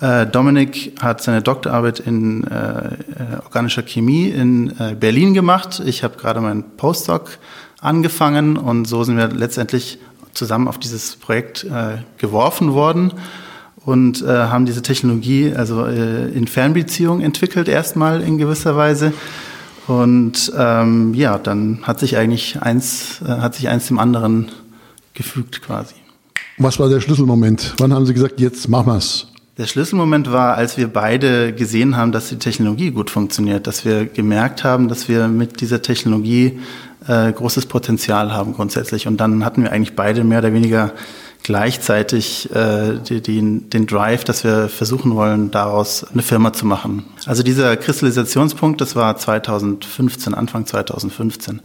Äh, 0.00 0.26
Dominik 0.26 1.00
hat 1.00 1.22
seine 1.22 1.42
Doktorarbeit 1.42 2.00
in 2.00 2.42
äh, 2.42 2.56
äh, 2.56 2.96
organischer 3.44 3.84
Chemie 3.84 4.26
in 4.26 4.74
Berlin 4.98 5.34
gemacht. 5.34 5.80
Ich 5.86 6.02
habe 6.02 6.16
gerade 6.16 6.40
meinen 6.40 6.64
Postdoc 6.76 7.38
angefangen 7.80 8.56
und 8.56 8.86
so 8.86 9.04
sind 9.04 9.16
wir 9.16 9.28
letztendlich 9.28 10.00
zusammen 10.34 10.66
auf 10.66 10.78
dieses 10.78 11.14
Projekt 11.14 11.66
geworfen 12.16 12.72
worden 12.72 13.12
und 13.84 14.22
äh, 14.22 14.26
haben 14.26 14.66
diese 14.66 14.82
Technologie 14.82 15.52
also 15.54 15.84
äh, 15.86 16.28
in 16.30 16.46
Fernbeziehung 16.46 17.20
entwickelt 17.20 17.68
erstmal 17.68 18.20
in 18.20 18.38
gewisser 18.38 18.76
Weise 18.76 19.12
und 19.86 20.52
ähm, 20.56 21.14
ja 21.14 21.38
dann 21.38 21.80
hat 21.82 22.00
sich 22.00 22.16
eigentlich 22.16 22.60
eins 22.62 23.20
äh, 23.22 23.28
hat 23.28 23.54
sich 23.54 23.68
eins 23.68 23.88
dem 23.88 23.98
anderen 23.98 24.50
gefügt 25.14 25.62
quasi. 25.62 25.94
Was 26.58 26.78
war 26.78 26.88
der 26.88 27.00
Schlüsselmoment? 27.00 27.74
Wann 27.78 27.92
haben 27.92 28.06
Sie 28.06 28.14
gesagt, 28.14 28.40
jetzt 28.40 28.68
machen 28.68 28.86
wir's? 28.86 29.26
Der 29.58 29.66
Schlüsselmoment 29.66 30.32
war, 30.32 30.54
als 30.54 30.78
wir 30.78 30.88
beide 30.88 31.52
gesehen 31.52 31.96
haben, 31.96 32.10
dass 32.10 32.30
die 32.30 32.38
Technologie 32.38 32.90
gut 32.90 33.10
funktioniert, 33.10 33.66
dass 33.66 33.84
wir 33.84 34.06
gemerkt 34.06 34.64
haben, 34.64 34.88
dass 34.88 35.08
wir 35.08 35.28
mit 35.28 35.60
dieser 35.60 35.82
Technologie 35.82 36.58
äh, 37.06 37.32
großes 37.32 37.66
Potenzial 37.66 38.32
haben 38.32 38.54
grundsätzlich. 38.54 39.06
Und 39.06 39.18
dann 39.18 39.44
hatten 39.44 39.62
wir 39.62 39.72
eigentlich 39.72 39.94
beide 39.94 40.24
mehr 40.24 40.38
oder 40.38 40.54
weniger 40.54 40.92
gleichzeitig 41.42 42.54
äh, 42.54 42.98
die, 42.98 43.20
die, 43.20 43.60
den 43.68 43.86
Drive, 43.86 44.24
dass 44.24 44.44
wir 44.44 44.68
versuchen 44.68 45.14
wollen, 45.14 45.50
daraus 45.50 46.04
eine 46.04 46.22
Firma 46.22 46.52
zu 46.52 46.66
machen. 46.66 47.04
Also 47.26 47.42
dieser 47.42 47.76
Kristallisationspunkt, 47.76 48.80
das 48.80 48.96
war 48.96 49.16
2015, 49.16 50.34
Anfang 50.34 50.66
2015, 50.66 51.60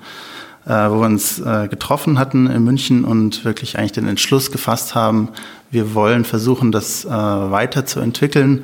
äh, 0.66 0.70
wo 0.70 1.00
wir 1.00 1.06
uns 1.06 1.40
äh, 1.40 1.68
getroffen 1.68 2.20
hatten 2.20 2.48
in 2.48 2.64
München 2.64 3.06
und 3.06 3.46
wirklich 3.46 3.78
eigentlich 3.78 3.94
den 3.94 4.08
Entschluss 4.08 4.52
gefasst 4.52 4.96
haben, 4.96 5.30
wir 5.72 5.94
wollen 5.94 6.24
versuchen, 6.24 6.72
das 6.72 7.06
äh, 7.06 7.10
weiterzuentwickeln 7.10 8.64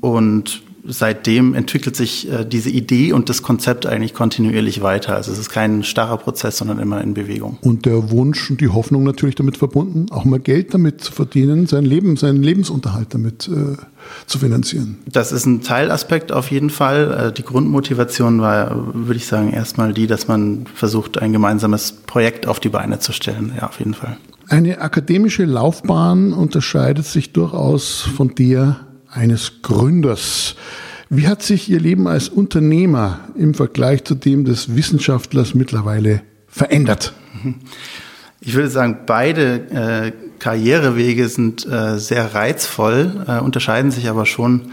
und 0.00 0.63
seitdem 0.86 1.54
entwickelt 1.54 1.96
sich 1.96 2.30
äh, 2.30 2.44
diese 2.44 2.70
Idee 2.70 3.12
und 3.12 3.28
das 3.28 3.42
Konzept 3.42 3.86
eigentlich 3.86 4.14
kontinuierlich 4.14 4.82
weiter. 4.82 5.14
Also 5.14 5.32
es 5.32 5.38
ist 5.38 5.50
kein 5.50 5.82
starrer 5.82 6.18
Prozess, 6.18 6.58
sondern 6.58 6.78
immer 6.78 7.00
in 7.00 7.14
Bewegung. 7.14 7.58
Und 7.62 7.86
der 7.86 8.10
Wunsch 8.10 8.50
und 8.50 8.60
die 8.60 8.68
Hoffnung 8.68 9.02
natürlich 9.04 9.34
damit 9.34 9.56
verbunden, 9.56 10.06
auch 10.10 10.24
mal 10.24 10.40
Geld 10.40 10.74
damit 10.74 11.00
zu 11.00 11.12
verdienen, 11.12 11.66
sein 11.66 11.84
Leben, 11.84 12.16
seinen 12.16 12.42
Lebensunterhalt 12.42 13.14
damit 13.14 13.48
äh, 13.48 13.76
zu 14.26 14.38
finanzieren. 14.38 14.98
Das 15.10 15.32
ist 15.32 15.46
ein 15.46 15.62
Teilaspekt 15.62 16.32
auf 16.32 16.50
jeden 16.50 16.70
Fall. 16.70 17.28
Äh, 17.28 17.32
die 17.32 17.42
Grundmotivation 17.42 18.40
war, 18.40 18.94
würde 18.94 19.16
ich 19.16 19.26
sagen, 19.26 19.52
erstmal 19.52 19.94
die, 19.94 20.06
dass 20.06 20.28
man 20.28 20.66
versucht, 20.74 21.18
ein 21.18 21.32
gemeinsames 21.32 21.92
Projekt 21.92 22.46
auf 22.46 22.60
die 22.60 22.68
Beine 22.68 22.98
zu 22.98 23.12
stellen. 23.12 23.52
Ja, 23.56 23.68
auf 23.68 23.78
jeden 23.78 23.94
Fall. 23.94 24.18
Eine 24.48 24.80
akademische 24.82 25.46
Laufbahn 25.46 26.34
unterscheidet 26.34 27.06
sich 27.06 27.32
durchaus 27.32 28.02
von 28.02 28.34
der 28.34 28.80
eines 29.14 29.62
Gründers. 29.62 30.56
Wie 31.08 31.28
hat 31.28 31.42
sich 31.42 31.70
Ihr 31.70 31.80
Leben 31.80 32.08
als 32.08 32.28
Unternehmer 32.28 33.20
im 33.36 33.54
Vergleich 33.54 34.04
zu 34.04 34.14
dem 34.14 34.44
des 34.44 34.74
Wissenschaftlers 34.74 35.54
mittlerweile 35.54 36.22
verändert? 36.48 37.12
Ich 38.40 38.54
würde 38.54 38.68
sagen, 38.68 38.98
beide 39.06 39.54
äh, 39.70 40.12
Karrierewege 40.38 41.28
sind 41.28 41.66
äh, 41.66 41.98
sehr 41.98 42.34
reizvoll, 42.34 43.24
äh, 43.26 43.38
unterscheiden 43.38 43.90
sich 43.90 44.08
aber 44.08 44.26
schon 44.26 44.72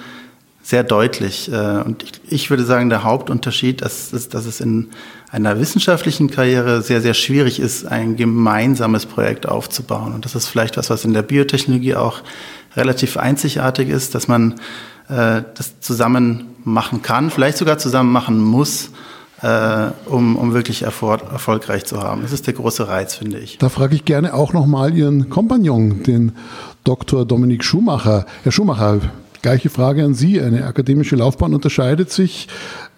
sehr 0.63 0.83
deutlich. 0.83 1.51
Äh, 1.51 1.81
und 1.81 2.03
ich, 2.03 2.11
ich, 2.27 2.49
würde 2.49 2.63
sagen, 2.63 2.89
der 2.89 3.03
Hauptunterschied 3.03 3.81
ist, 3.81 4.13
ist, 4.13 4.33
dass 4.33 4.45
es 4.45 4.61
in 4.61 4.89
einer 5.31 5.59
wissenschaftlichen 5.59 6.29
Karriere 6.29 6.81
sehr, 6.81 7.01
sehr 7.01 7.13
schwierig 7.13 7.59
ist, 7.59 7.85
ein 7.85 8.15
gemeinsames 8.15 9.05
Projekt 9.05 9.47
aufzubauen. 9.47 10.13
Und 10.13 10.25
das 10.25 10.35
ist 10.35 10.47
vielleicht 10.47 10.77
was, 10.77 10.89
was 10.89 11.05
in 11.05 11.13
der 11.13 11.21
Biotechnologie 11.21 11.95
auch 11.95 12.21
relativ 12.75 13.17
einzigartig 13.17 13.89
ist, 13.89 14.15
dass 14.15 14.27
man 14.27 14.53
äh, 15.09 15.41
das 15.55 15.79
zusammen 15.79 16.47
machen 16.63 17.01
kann, 17.01 17.29
vielleicht 17.29 17.57
sogar 17.57 17.77
zusammen 17.77 18.11
machen 18.11 18.39
muss, 18.39 18.91
äh, 19.41 19.87
um, 20.05 20.35
um 20.35 20.53
wirklich 20.53 20.83
Erfolg, 20.83 21.21
erfolgreich 21.31 21.85
zu 21.85 22.01
haben. 22.01 22.21
Das 22.21 22.31
ist 22.31 22.47
der 22.47 22.53
große 22.53 22.87
Reiz, 22.87 23.15
finde 23.15 23.39
ich. 23.39 23.57
Da 23.57 23.69
frage 23.69 23.95
ich 23.95 24.05
gerne 24.05 24.33
auch 24.33 24.53
nochmal 24.53 24.95
Ihren 24.95 25.29
Kompagnon, 25.29 26.03
den 26.03 26.33
Dr. 26.83 27.25
Dominik 27.25 27.63
Schumacher. 27.63 28.25
Herr 28.43 28.51
Schumacher, 28.51 28.99
gleiche 29.41 29.69
Frage 29.69 30.03
an 30.03 30.13
Sie. 30.13 30.39
Eine 30.39 30.65
akademische 30.65 31.15
Laufbahn 31.15 31.53
unterscheidet 31.53 32.11
sich 32.11 32.47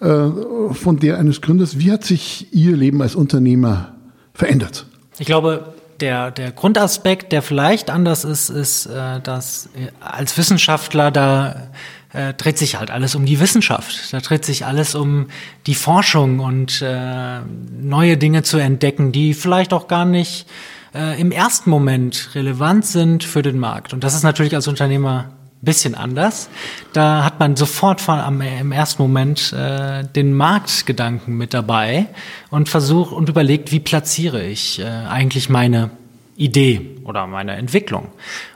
äh, 0.00 0.28
von 0.72 0.98
der 0.98 1.18
eines 1.18 1.40
Gründers. 1.40 1.78
Wie 1.78 1.90
hat 1.90 2.04
sich 2.04 2.52
Ihr 2.52 2.76
Leben 2.76 3.02
als 3.02 3.14
Unternehmer 3.14 3.94
verändert? 4.34 4.86
Ich 5.18 5.26
glaube, 5.26 5.73
der, 6.00 6.30
der 6.30 6.52
Grundaspekt, 6.52 7.32
der 7.32 7.42
vielleicht 7.42 7.90
anders 7.90 8.24
ist, 8.24 8.50
ist, 8.50 8.86
äh, 8.86 9.20
dass 9.20 9.66
äh, 9.76 9.90
als 10.00 10.36
Wissenschaftler 10.36 11.10
da 11.10 11.68
äh, 12.12 12.32
dreht 12.34 12.58
sich 12.58 12.78
halt 12.78 12.90
alles 12.90 13.14
um 13.14 13.26
die 13.26 13.40
Wissenschaft. 13.40 14.12
Da 14.12 14.20
dreht 14.20 14.44
sich 14.44 14.64
alles 14.64 14.94
um 14.94 15.26
die 15.66 15.74
Forschung 15.74 16.40
und 16.40 16.80
äh, 16.80 17.40
neue 17.80 18.16
Dinge 18.16 18.42
zu 18.42 18.58
entdecken, 18.58 19.12
die 19.12 19.34
vielleicht 19.34 19.72
auch 19.72 19.88
gar 19.88 20.04
nicht 20.04 20.46
äh, 20.94 21.20
im 21.20 21.32
ersten 21.32 21.70
Moment 21.70 22.30
relevant 22.34 22.86
sind 22.86 23.24
für 23.24 23.42
den 23.42 23.58
Markt. 23.58 23.92
Und 23.92 24.04
das 24.04 24.14
ist 24.14 24.22
natürlich 24.22 24.54
als 24.54 24.68
Unternehmer 24.68 25.30
bisschen 25.64 25.94
anders. 25.94 26.48
Da 26.92 27.24
hat 27.24 27.40
man 27.40 27.56
sofort 27.56 28.00
von, 28.00 28.18
am, 28.18 28.40
im 28.40 28.72
ersten 28.72 29.02
Moment 29.02 29.52
äh, 29.52 30.04
den 30.04 30.34
Marktgedanken 30.34 31.36
mit 31.36 31.54
dabei 31.54 32.06
und 32.50 32.68
versucht 32.68 33.12
und 33.12 33.28
überlegt, 33.28 33.72
wie 33.72 33.80
platziere 33.80 34.44
ich 34.44 34.80
äh, 34.80 34.84
eigentlich 34.84 35.48
meine 35.48 35.90
Idee 36.36 36.96
oder 37.04 37.26
meine 37.26 37.52
Entwicklung. 37.52 38.08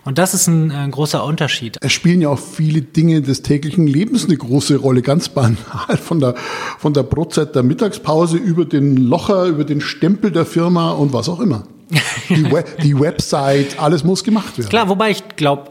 Und 0.04 0.18
das 0.18 0.34
ist 0.34 0.48
ein, 0.48 0.72
ein, 0.72 0.90
großer 0.90 1.24
Unterschied. 1.24 1.76
Es 1.80 1.92
spielen 1.92 2.20
ja 2.20 2.28
auch 2.28 2.38
viele 2.38 2.82
Dinge 2.82 3.22
des 3.22 3.42
täglichen 3.42 3.86
Lebens 3.86 4.24
eine 4.24 4.36
große 4.36 4.76
Rolle, 4.76 5.02
ganz 5.02 5.28
banal. 5.28 5.56
Von 6.02 6.18
der, 6.18 6.34
von 6.78 6.92
der 6.92 7.04
Brotzeit 7.04 7.54
der 7.54 7.62
Mittagspause 7.62 8.36
über 8.36 8.64
den 8.64 8.96
Locher, 8.96 9.44
über 9.44 9.64
den 9.64 9.80
Stempel 9.80 10.32
der 10.32 10.44
Firma 10.44 10.90
und 10.90 11.12
was 11.12 11.28
auch 11.28 11.40
immer. 11.40 11.64
Die, 12.28 12.52
Web, 12.52 12.82
die 12.82 12.98
Website, 13.00 13.78
alles 13.78 14.04
muss 14.04 14.22
gemacht 14.22 14.58
werden. 14.58 14.68
Klar, 14.68 14.90
wobei 14.90 15.10
ich 15.10 15.24
glaube, 15.36 15.70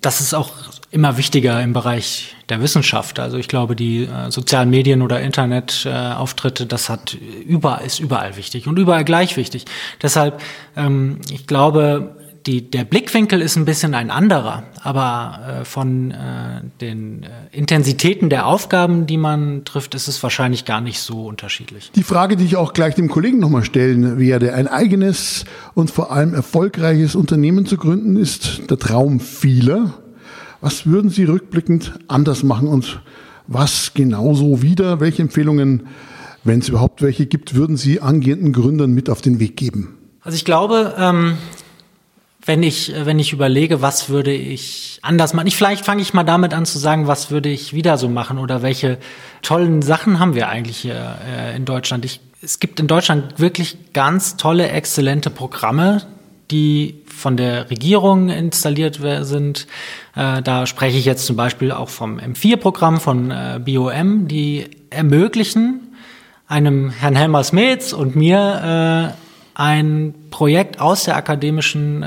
das 0.00 0.20
ist 0.20 0.32
auch 0.32 0.50
immer 0.96 1.18
wichtiger 1.18 1.62
im 1.62 1.74
Bereich 1.74 2.34
der 2.48 2.62
Wissenschaft. 2.62 3.20
Also 3.20 3.36
ich 3.36 3.48
glaube, 3.48 3.76
die 3.76 4.04
äh, 4.04 4.30
sozialen 4.30 4.70
Medien 4.70 5.02
oder 5.02 5.20
Internetauftritte, 5.20 6.64
äh, 6.64 6.66
das 6.66 6.88
hat 6.88 7.14
überall, 7.14 7.84
ist 7.84 8.00
überall 8.00 8.38
wichtig 8.38 8.66
und 8.66 8.78
überall 8.78 9.04
gleich 9.04 9.36
wichtig. 9.36 9.66
Deshalb, 10.02 10.40
ähm, 10.74 11.18
ich 11.30 11.46
glaube, 11.46 12.16
die, 12.46 12.70
der 12.70 12.84
Blickwinkel 12.84 13.42
ist 13.42 13.56
ein 13.56 13.66
bisschen 13.66 13.92
ein 13.94 14.10
anderer, 14.10 14.62
aber 14.82 15.60
äh, 15.60 15.64
von 15.66 16.12
äh, 16.12 16.62
den 16.80 17.24
äh, 17.24 17.28
Intensitäten 17.52 18.30
der 18.30 18.46
Aufgaben, 18.46 19.06
die 19.06 19.18
man 19.18 19.66
trifft, 19.66 19.94
ist 19.94 20.08
es 20.08 20.22
wahrscheinlich 20.22 20.64
gar 20.64 20.80
nicht 20.80 21.00
so 21.00 21.26
unterschiedlich. 21.26 21.90
Die 21.94 22.04
Frage, 22.04 22.36
die 22.36 22.44
ich 22.46 22.56
auch 22.56 22.72
gleich 22.72 22.94
dem 22.94 23.08
Kollegen 23.08 23.38
nochmal 23.38 23.64
stellen 23.64 24.18
werde, 24.18 24.54
ein 24.54 24.66
eigenes 24.66 25.44
und 25.74 25.90
vor 25.90 26.10
allem 26.10 26.32
erfolgreiches 26.32 27.16
Unternehmen 27.16 27.66
zu 27.66 27.76
gründen, 27.76 28.16
ist 28.16 28.70
der 28.70 28.78
Traum 28.78 29.20
vieler. 29.20 29.92
Was 30.60 30.86
würden 30.86 31.10
Sie 31.10 31.24
rückblickend 31.24 31.98
anders 32.08 32.42
machen 32.42 32.68
und 32.68 33.00
was 33.46 33.92
genauso 33.94 34.62
wieder? 34.62 35.00
Welche 35.00 35.22
Empfehlungen, 35.22 35.86
wenn 36.44 36.60
es 36.60 36.68
überhaupt 36.68 37.02
welche 37.02 37.26
gibt, 37.26 37.54
würden 37.54 37.76
Sie 37.76 38.00
angehenden 38.00 38.52
Gründern 38.52 38.92
mit 38.92 39.10
auf 39.10 39.20
den 39.20 39.40
Weg 39.40 39.56
geben? 39.56 39.96
Also 40.22 40.36
ich 40.36 40.44
glaube, 40.44 40.94
ähm, 40.98 41.36
wenn 42.46 42.62
ich, 42.62 42.92
wenn 42.96 43.18
ich 43.18 43.32
überlege, 43.32 43.82
was 43.82 44.08
würde 44.08 44.32
ich 44.32 45.00
anders 45.02 45.34
machen. 45.34 45.48
Ich, 45.48 45.56
vielleicht 45.56 45.84
fange 45.84 46.00
ich 46.00 46.14
mal 46.14 46.24
damit 46.24 46.54
an 46.54 46.64
zu 46.64 46.78
sagen, 46.78 47.06
was 47.06 47.30
würde 47.30 47.48
ich 47.48 47.72
wieder 47.72 47.98
so 47.98 48.08
machen 48.08 48.38
oder 48.38 48.62
welche 48.62 48.98
tollen 49.42 49.82
Sachen 49.82 50.18
haben 50.18 50.34
wir 50.34 50.48
eigentlich 50.48 50.78
hier 50.78 51.18
äh, 51.28 51.56
in 51.56 51.64
Deutschland. 51.64 52.04
Ich, 52.04 52.20
es 52.42 52.60
gibt 52.60 52.78
in 52.78 52.86
Deutschland 52.86 53.40
wirklich 53.40 53.92
ganz 53.92 54.36
tolle, 54.36 54.68
exzellente 54.68 55.30
Programme, 55.30 56.02
die 56.50 57.02
von 57.06 57.36
der 57.36 57.70
Regierung 57.70 58.28
installiert 58.28 59.00
sind. 59.22 59.66
Äh, 60.14 60.42
da 60.42 60.66
spreche 60.66 60.98
ich 60.98 61.04
jetzt 61.04 61.26
zum 61.26 61.36
Beispiel 61.36 61.72
auch 61.72 61.88
vom 61.88 62.18
M4-Programm 62.18 63.00
von 63.00 63.30
äh, 63.30 63.60
BOM, 63.64 64.28
die 64.28 64.66
ermöglichen, 64.90 65.94
einem 66.46 66.90
Herrn 66.90 67.16
Helmer 67.16 67.42
Smets 67.42 67.92
und 67.92 68.14
mir 68.14 69.14
äh, 69.14 69.60
ein 69.60 70.14
Projekt 70.30 70.80
aus 70.80 71.04
der 71.04 71.16
akademischen 71.16 72.04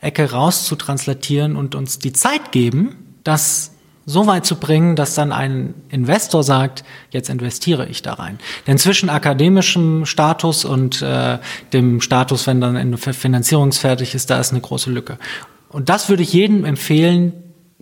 Ecke 0.00 0.30
raus 0.30 0.64
zu 0.64 0.76
translatieren 0.76 1.56
und 1.56 1.74
uns 1.74 1.98
die 1.98 2.12
Zeit 2.12 2.52
geben, 2.52 3.16
das 3.24 3.71
so 4.06 4.26
weit 4.26 4.44
zu 4.44 4.56
bringen, 4.56 4.96
dass 4.96 5.14
dann 5.14 5.32
ein 5.32 5.74
Investor 5.88 6.42
sagt, 6.42 6.84
jetzt 7.10 7.30
investiere 7.30 7.86
ich 7.86 8.02
da 8.02 8.14
rein. 8.14 8.38
Denn 8.66 8.78
zwischen 8.78 9.08
akademischem 9.08 10.06
Status 10.06 10.64
und 10.64 11.02
äh, 11.02 11.38
dem 11.72 12.00
Status, 12.00 12.46
wenn 12.46 12.60
dann 12.60 12.76
eine 12.76 12.96
Finanzierungsfertig 12.96 14.14
ist, 14.14 14.30
da 14.30 14.40
ist 14.40 14.50
eine 14.50 14.60
große 14.60 14.90
Lücke. 14.90 15.18
Und 15.68 15.88
das 15.88 16.08
würde 16.08 16.22
ich 16.22 16.32
jedem 16.32 16.64
empfehlen, 16.64 17.32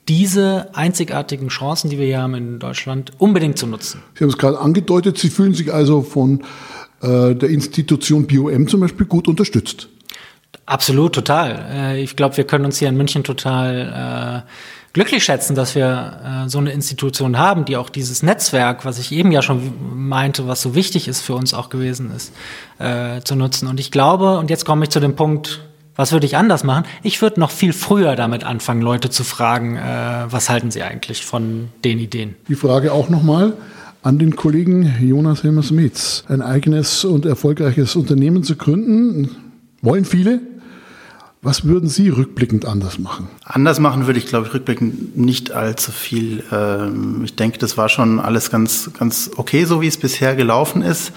diese 0.09 0.70
einzigartigen 0.74 1.48
Chancen, 1.48 1.90
die 1.90 1.98
wir 1.98 2.06
hier 2.06 2.20
haben 2.20 2.35
in 2.35 2.59
Deutschland, 2.59 3.12
unbedingt 3.18 3.59
zu 3.59 3.66
nutzen. 3.66 4.02
Sie 4.14 4.24
haben 4.24 4.30
es 4.30 4.38
gerade 4.38 4.59
angedeutet, 4.59 5.18
Sie 5.18 5.30
fühlen 5.30 5.54
sich 5.54 5.72
also 5.72 6.02
von 6.02 6.42
äh, 7.00 7.35
der 7.35 7.48
Institution 7.48 8.26
BioM 8.26 8.66
zum 8.68 8.80
Beispiel 8.80 9.06
gut 9.06 9.28
unterstützt. 9.28 9.88
Absolut, 10.66 11.14
total. 11.14 11.66
Äh, 11.72 12.02
ich 12.02 12.16
glaube, 12.16 12.37
wir 12.37 12.44
können 12.44 12.64
uns 12.64 12.78
hier 12.78 12.88
in 12.88 12.96
München 12.96 13.24
total 13.24 14.44
äh, 14.46 14.50
glücklich 14.92 15.24
schätzen, 15.24 15.55
dass 15.55 15.74
wir 15.74 16.44
äh, 16.46 16.48
so 16.48 16.59
eine 16.59 16.72
Institution 16.72 17.38
haben, 17.38 17.64
die 17.64 17.76
auch 17.76 17.90
dieses 17.90 18.22
Netzwerk, 18.22 18.85
was 18.85 18.98
ich 18.98 19.12
eben 19.12 19.33
ja 19.33 19.42
schon 19.42 19.72
meinte, 19.94 20.48
was 20.48 20.62
so 20.62 20.74
wichtig 20.74 21.09
ist 21.09 21.20
für 21.20 21.35
uns 21.35 21.55
auch 21.55 21.68
gewesen 21.68 22.11
ist, 22.14 22.33
äh, 22.79 23.20
zu 23.22 23.37
nutzen. 23.37 23.68
Und 23.68 23.81
ich 23.81 23.90
glaube, 23.90 24.38
und 24.38 24.50
jetzt 24.50 24.64
komme 24.64 24.85
ich 24.85 24.90
zu 24.90 25.00
dem 25.00 25.16
Punkt, 25.16 25.61
was 25.96 26.12
würde 26.12 26.26
ich 26.26 26.37
anders 26.37 26.64
machen? 26.64 26.85
Ich 27.03 27.20
würde 27.20 27.40
noch 27.40 27.50
viel 27.50 27.72
früher 27.72 28.16
damit 28.16 28.42
anfangen, 28.44 28.81
Leute 28.81 29.11
zu 29.11 29.22
fragen, 29.22 29.76
äh, 29.76 30.24
was 30.29 30.48
halten 30.48 30.70
sie 30.70 30.83
eigentlich 30.83 31.24
von 31.24 31.68
den 31.85 31.98
Ideen? 31.98 32.37
Die 32.48 32.55
Frage 32.55 32.92
auch 32.92 33.09
nochmal 33.09 33.53
an 34.03 34.18
den 34.18 34.35
Kollegen 34.35 34.94
Jonas 35.00 35.42
Helmers-Metz. 35.42 36.24
Ein 36.29 36.40
eigenes 36.40 37.05
und 37.05 37.26
erfolgreiches 37.26 37.96
Unternehmen 37.96 38.42
zu 38.44 38.57
gründen, 38.57 39.37
wollen 39.83 40.05
viele, 40.05 40.40
was 41.42 41.64
würden 41.64 41.88
Sie 41.88 42.11
rückblickend 42.11 42.66
anders 42.66 42.98
machen? 42.98 43.29
Anders 43.44 43.81
machen 43.81 44.07
würde 44.07 44.18
ich, 44.18 44.26
glaube 44.26 44.46
ich, 44.46 44.55
rückblickend 44.55 45.16
nicht 45.16 45.53
allzu 45.53 45.90
viel. 45.90 46.44
Ähm, 46.53 47.22
ich 47.24 47.35
denke, 47.35 47.59
das 47.59 47.79
war 47.79 47.88
schon 47.88 48.20
alles 48.20 48.50
ganz, 48.50 48.90
ganz 48.98 49.31
okay, 49.37 49.64
so 49.64 49.81
wie 49.81 49.87
es 49.87 49.96
bisher 49.96 50.37
gelaufen 50.37 50.83
ist. 50.83 51.12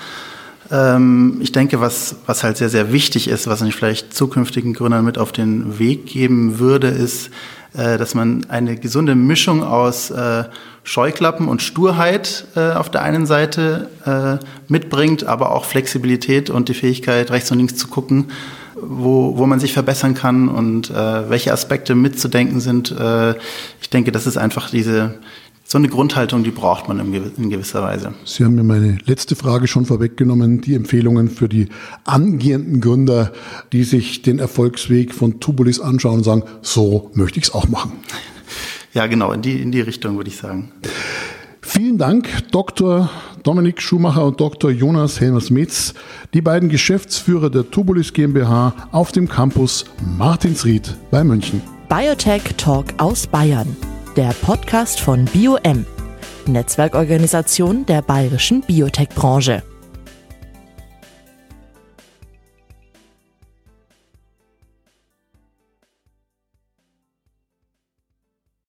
Ähm, 0.72 1.40
ich 1.42 1.52
denke, 1.52 1.82
was, 1.82 2.16
was 2.26 2.44
halt 2.44 2.56
sehr, 2.56 2.70
sehr 2.70 2.94
wichtig 2.94 3.28
ist, 3.28 3.48
was 3.48 3.62
ich 3.62 3.76
vielleicht 3.76 4.14
zukünftigen 4.14 4.74
Gründern 4.74 5.04
mit 5.04 5.18
auf 5.18 5.34
den 5.34 5.78
Weg 5.78 6.06
geben 6.06 6.58
würde, 6.58 6.88
ist, 6.88 7.30
dass 7.74 8.14
man 8.14 8.46
eine 8.50 8.76
gesunde 8.76 9.16
Mischung 9.16 9.64
aus 9.64 10.12
äh, 10.12 10.44
Scheuklappen 10.84 11.48
und 11.48 11.62
Sturheit 11.62 12.46
äh, 12.56 12.72
auf 12.72 12.92
der 12.92 13.02
einen 13.02 13.26
Seite 13.26 13.90
mitbringt, 14.68 15.26
aber 15.26 15.52
auch 15.52 15.66
Flexibilität 15.66 16.50
und 16.50 16.70
die 16.70 16.74
Fähigkeit, 16.74 17.32
rechts 17.32 17.52
und 17.52 17.58
links 17.58 17.76
zu 17.76 17.88
gucken 17.88 18.32
wo, 18.86 19.38
wo 19.38 19.46
man 19.46 19.60
sich 19.60 19.74
verbessern 19.74 20.14
kann 20.14 20.50
und 20.50 20.90
äh, 20.90 21.30
welche 21.30 21.54
Aspekte 21.54 21.96
mitzudenken 21.96 22.60
sind. 22.60 22.92
Äh, 22.92 23.36
ich 23.82 23.90
denke, 23.90 24.12
das 24.12 24.28
ist 24.28 24.38
einfach 24.38 24.70
diese 24.70 25.16
so 25.74 25.80
eine 25.80 25.90
Grundhaltung, 25.90 26.44
die 26.44 26.52
braucht 26.52 26.88
man 26.88 27.00
in 27.00 27.50
gewisser 27.50 27.82
Weise. 27.82 28.14
Sie 28.26 28.46
haben 28.46 28.54
mir 28.54 28.64
meine 28.64 29.00
letzte 29.08 29.36
Frage 29.36 29.66
schon 29.66 29.88
vorweggenommen, 29.88 30.62
die 30.62 30.76
Empfehlungen 30.76 31.30
für 31.30 31.50
die 31.50 31.70
angehenden 32.04 32.80
Gründer, 32.80 33.34
die 33.72 33.84
sich 33.84 34.22
den 34.22 34.38
Erfolgsweg 34.38 35.16
von 35.16 35.40
Tubulis 35.40 35.80
anschauen 35.80 36.18
und 36.18 36.24
sagen, 36.26 36.44
so 36.62 37.10
möchte 37.16 37.40
ich 37.40 37.46
es 37.46 37.54
auch 37.54 37.68
machen. 37.68 37.94
Ja, 38.94 39.08
genau, 39.08 39.32
in 39.32 39.42
die, 39.42 39.60
in 39.60 39.72
die 39.72 39.82
Richtung 39.82 40.18
würde 40.18 40.30
ich 40.30 40.38
sagen. 40.38 40.72
Vielen 41.62 41.98
Dank, 41.98 42.28
Dr. 42.52 43.10
Dominik 43.42 43.82
Schumacher 43.82 44.24
und 44.24 44.40
Dr. 44.40 44.70
Jonas 44.70 45.20
Helmers-Metz, 45.20 45.96
die 46.36 46.42
beiden 46.42 46.70
Geschäftsführer 46.70 47.50
der 47.50 47.72
Tubulis 47.72 48.14
GmbH 48.14 48.76
auf 48.92 49.12
dem 49.12 49.28
Campus 49.28 49.86
Martinsried 50.20 50.96
bei 51.10 51.24
München. 51.24 51.64
Biotech 51.90 52.44
Talk 52.58 52.86
aus 53.00 53.26
Bayern, 53.26 53.76
der 54.16 54.34
Podcast 54.44 55.00
von 55.00 55.26
BioM, 55.26 55.86
Netzwerkorganisation 56.46 57.86
der 57.86 58.02
bayerischen 58.02 58.62
Biotech-Branche. 58.62 59.73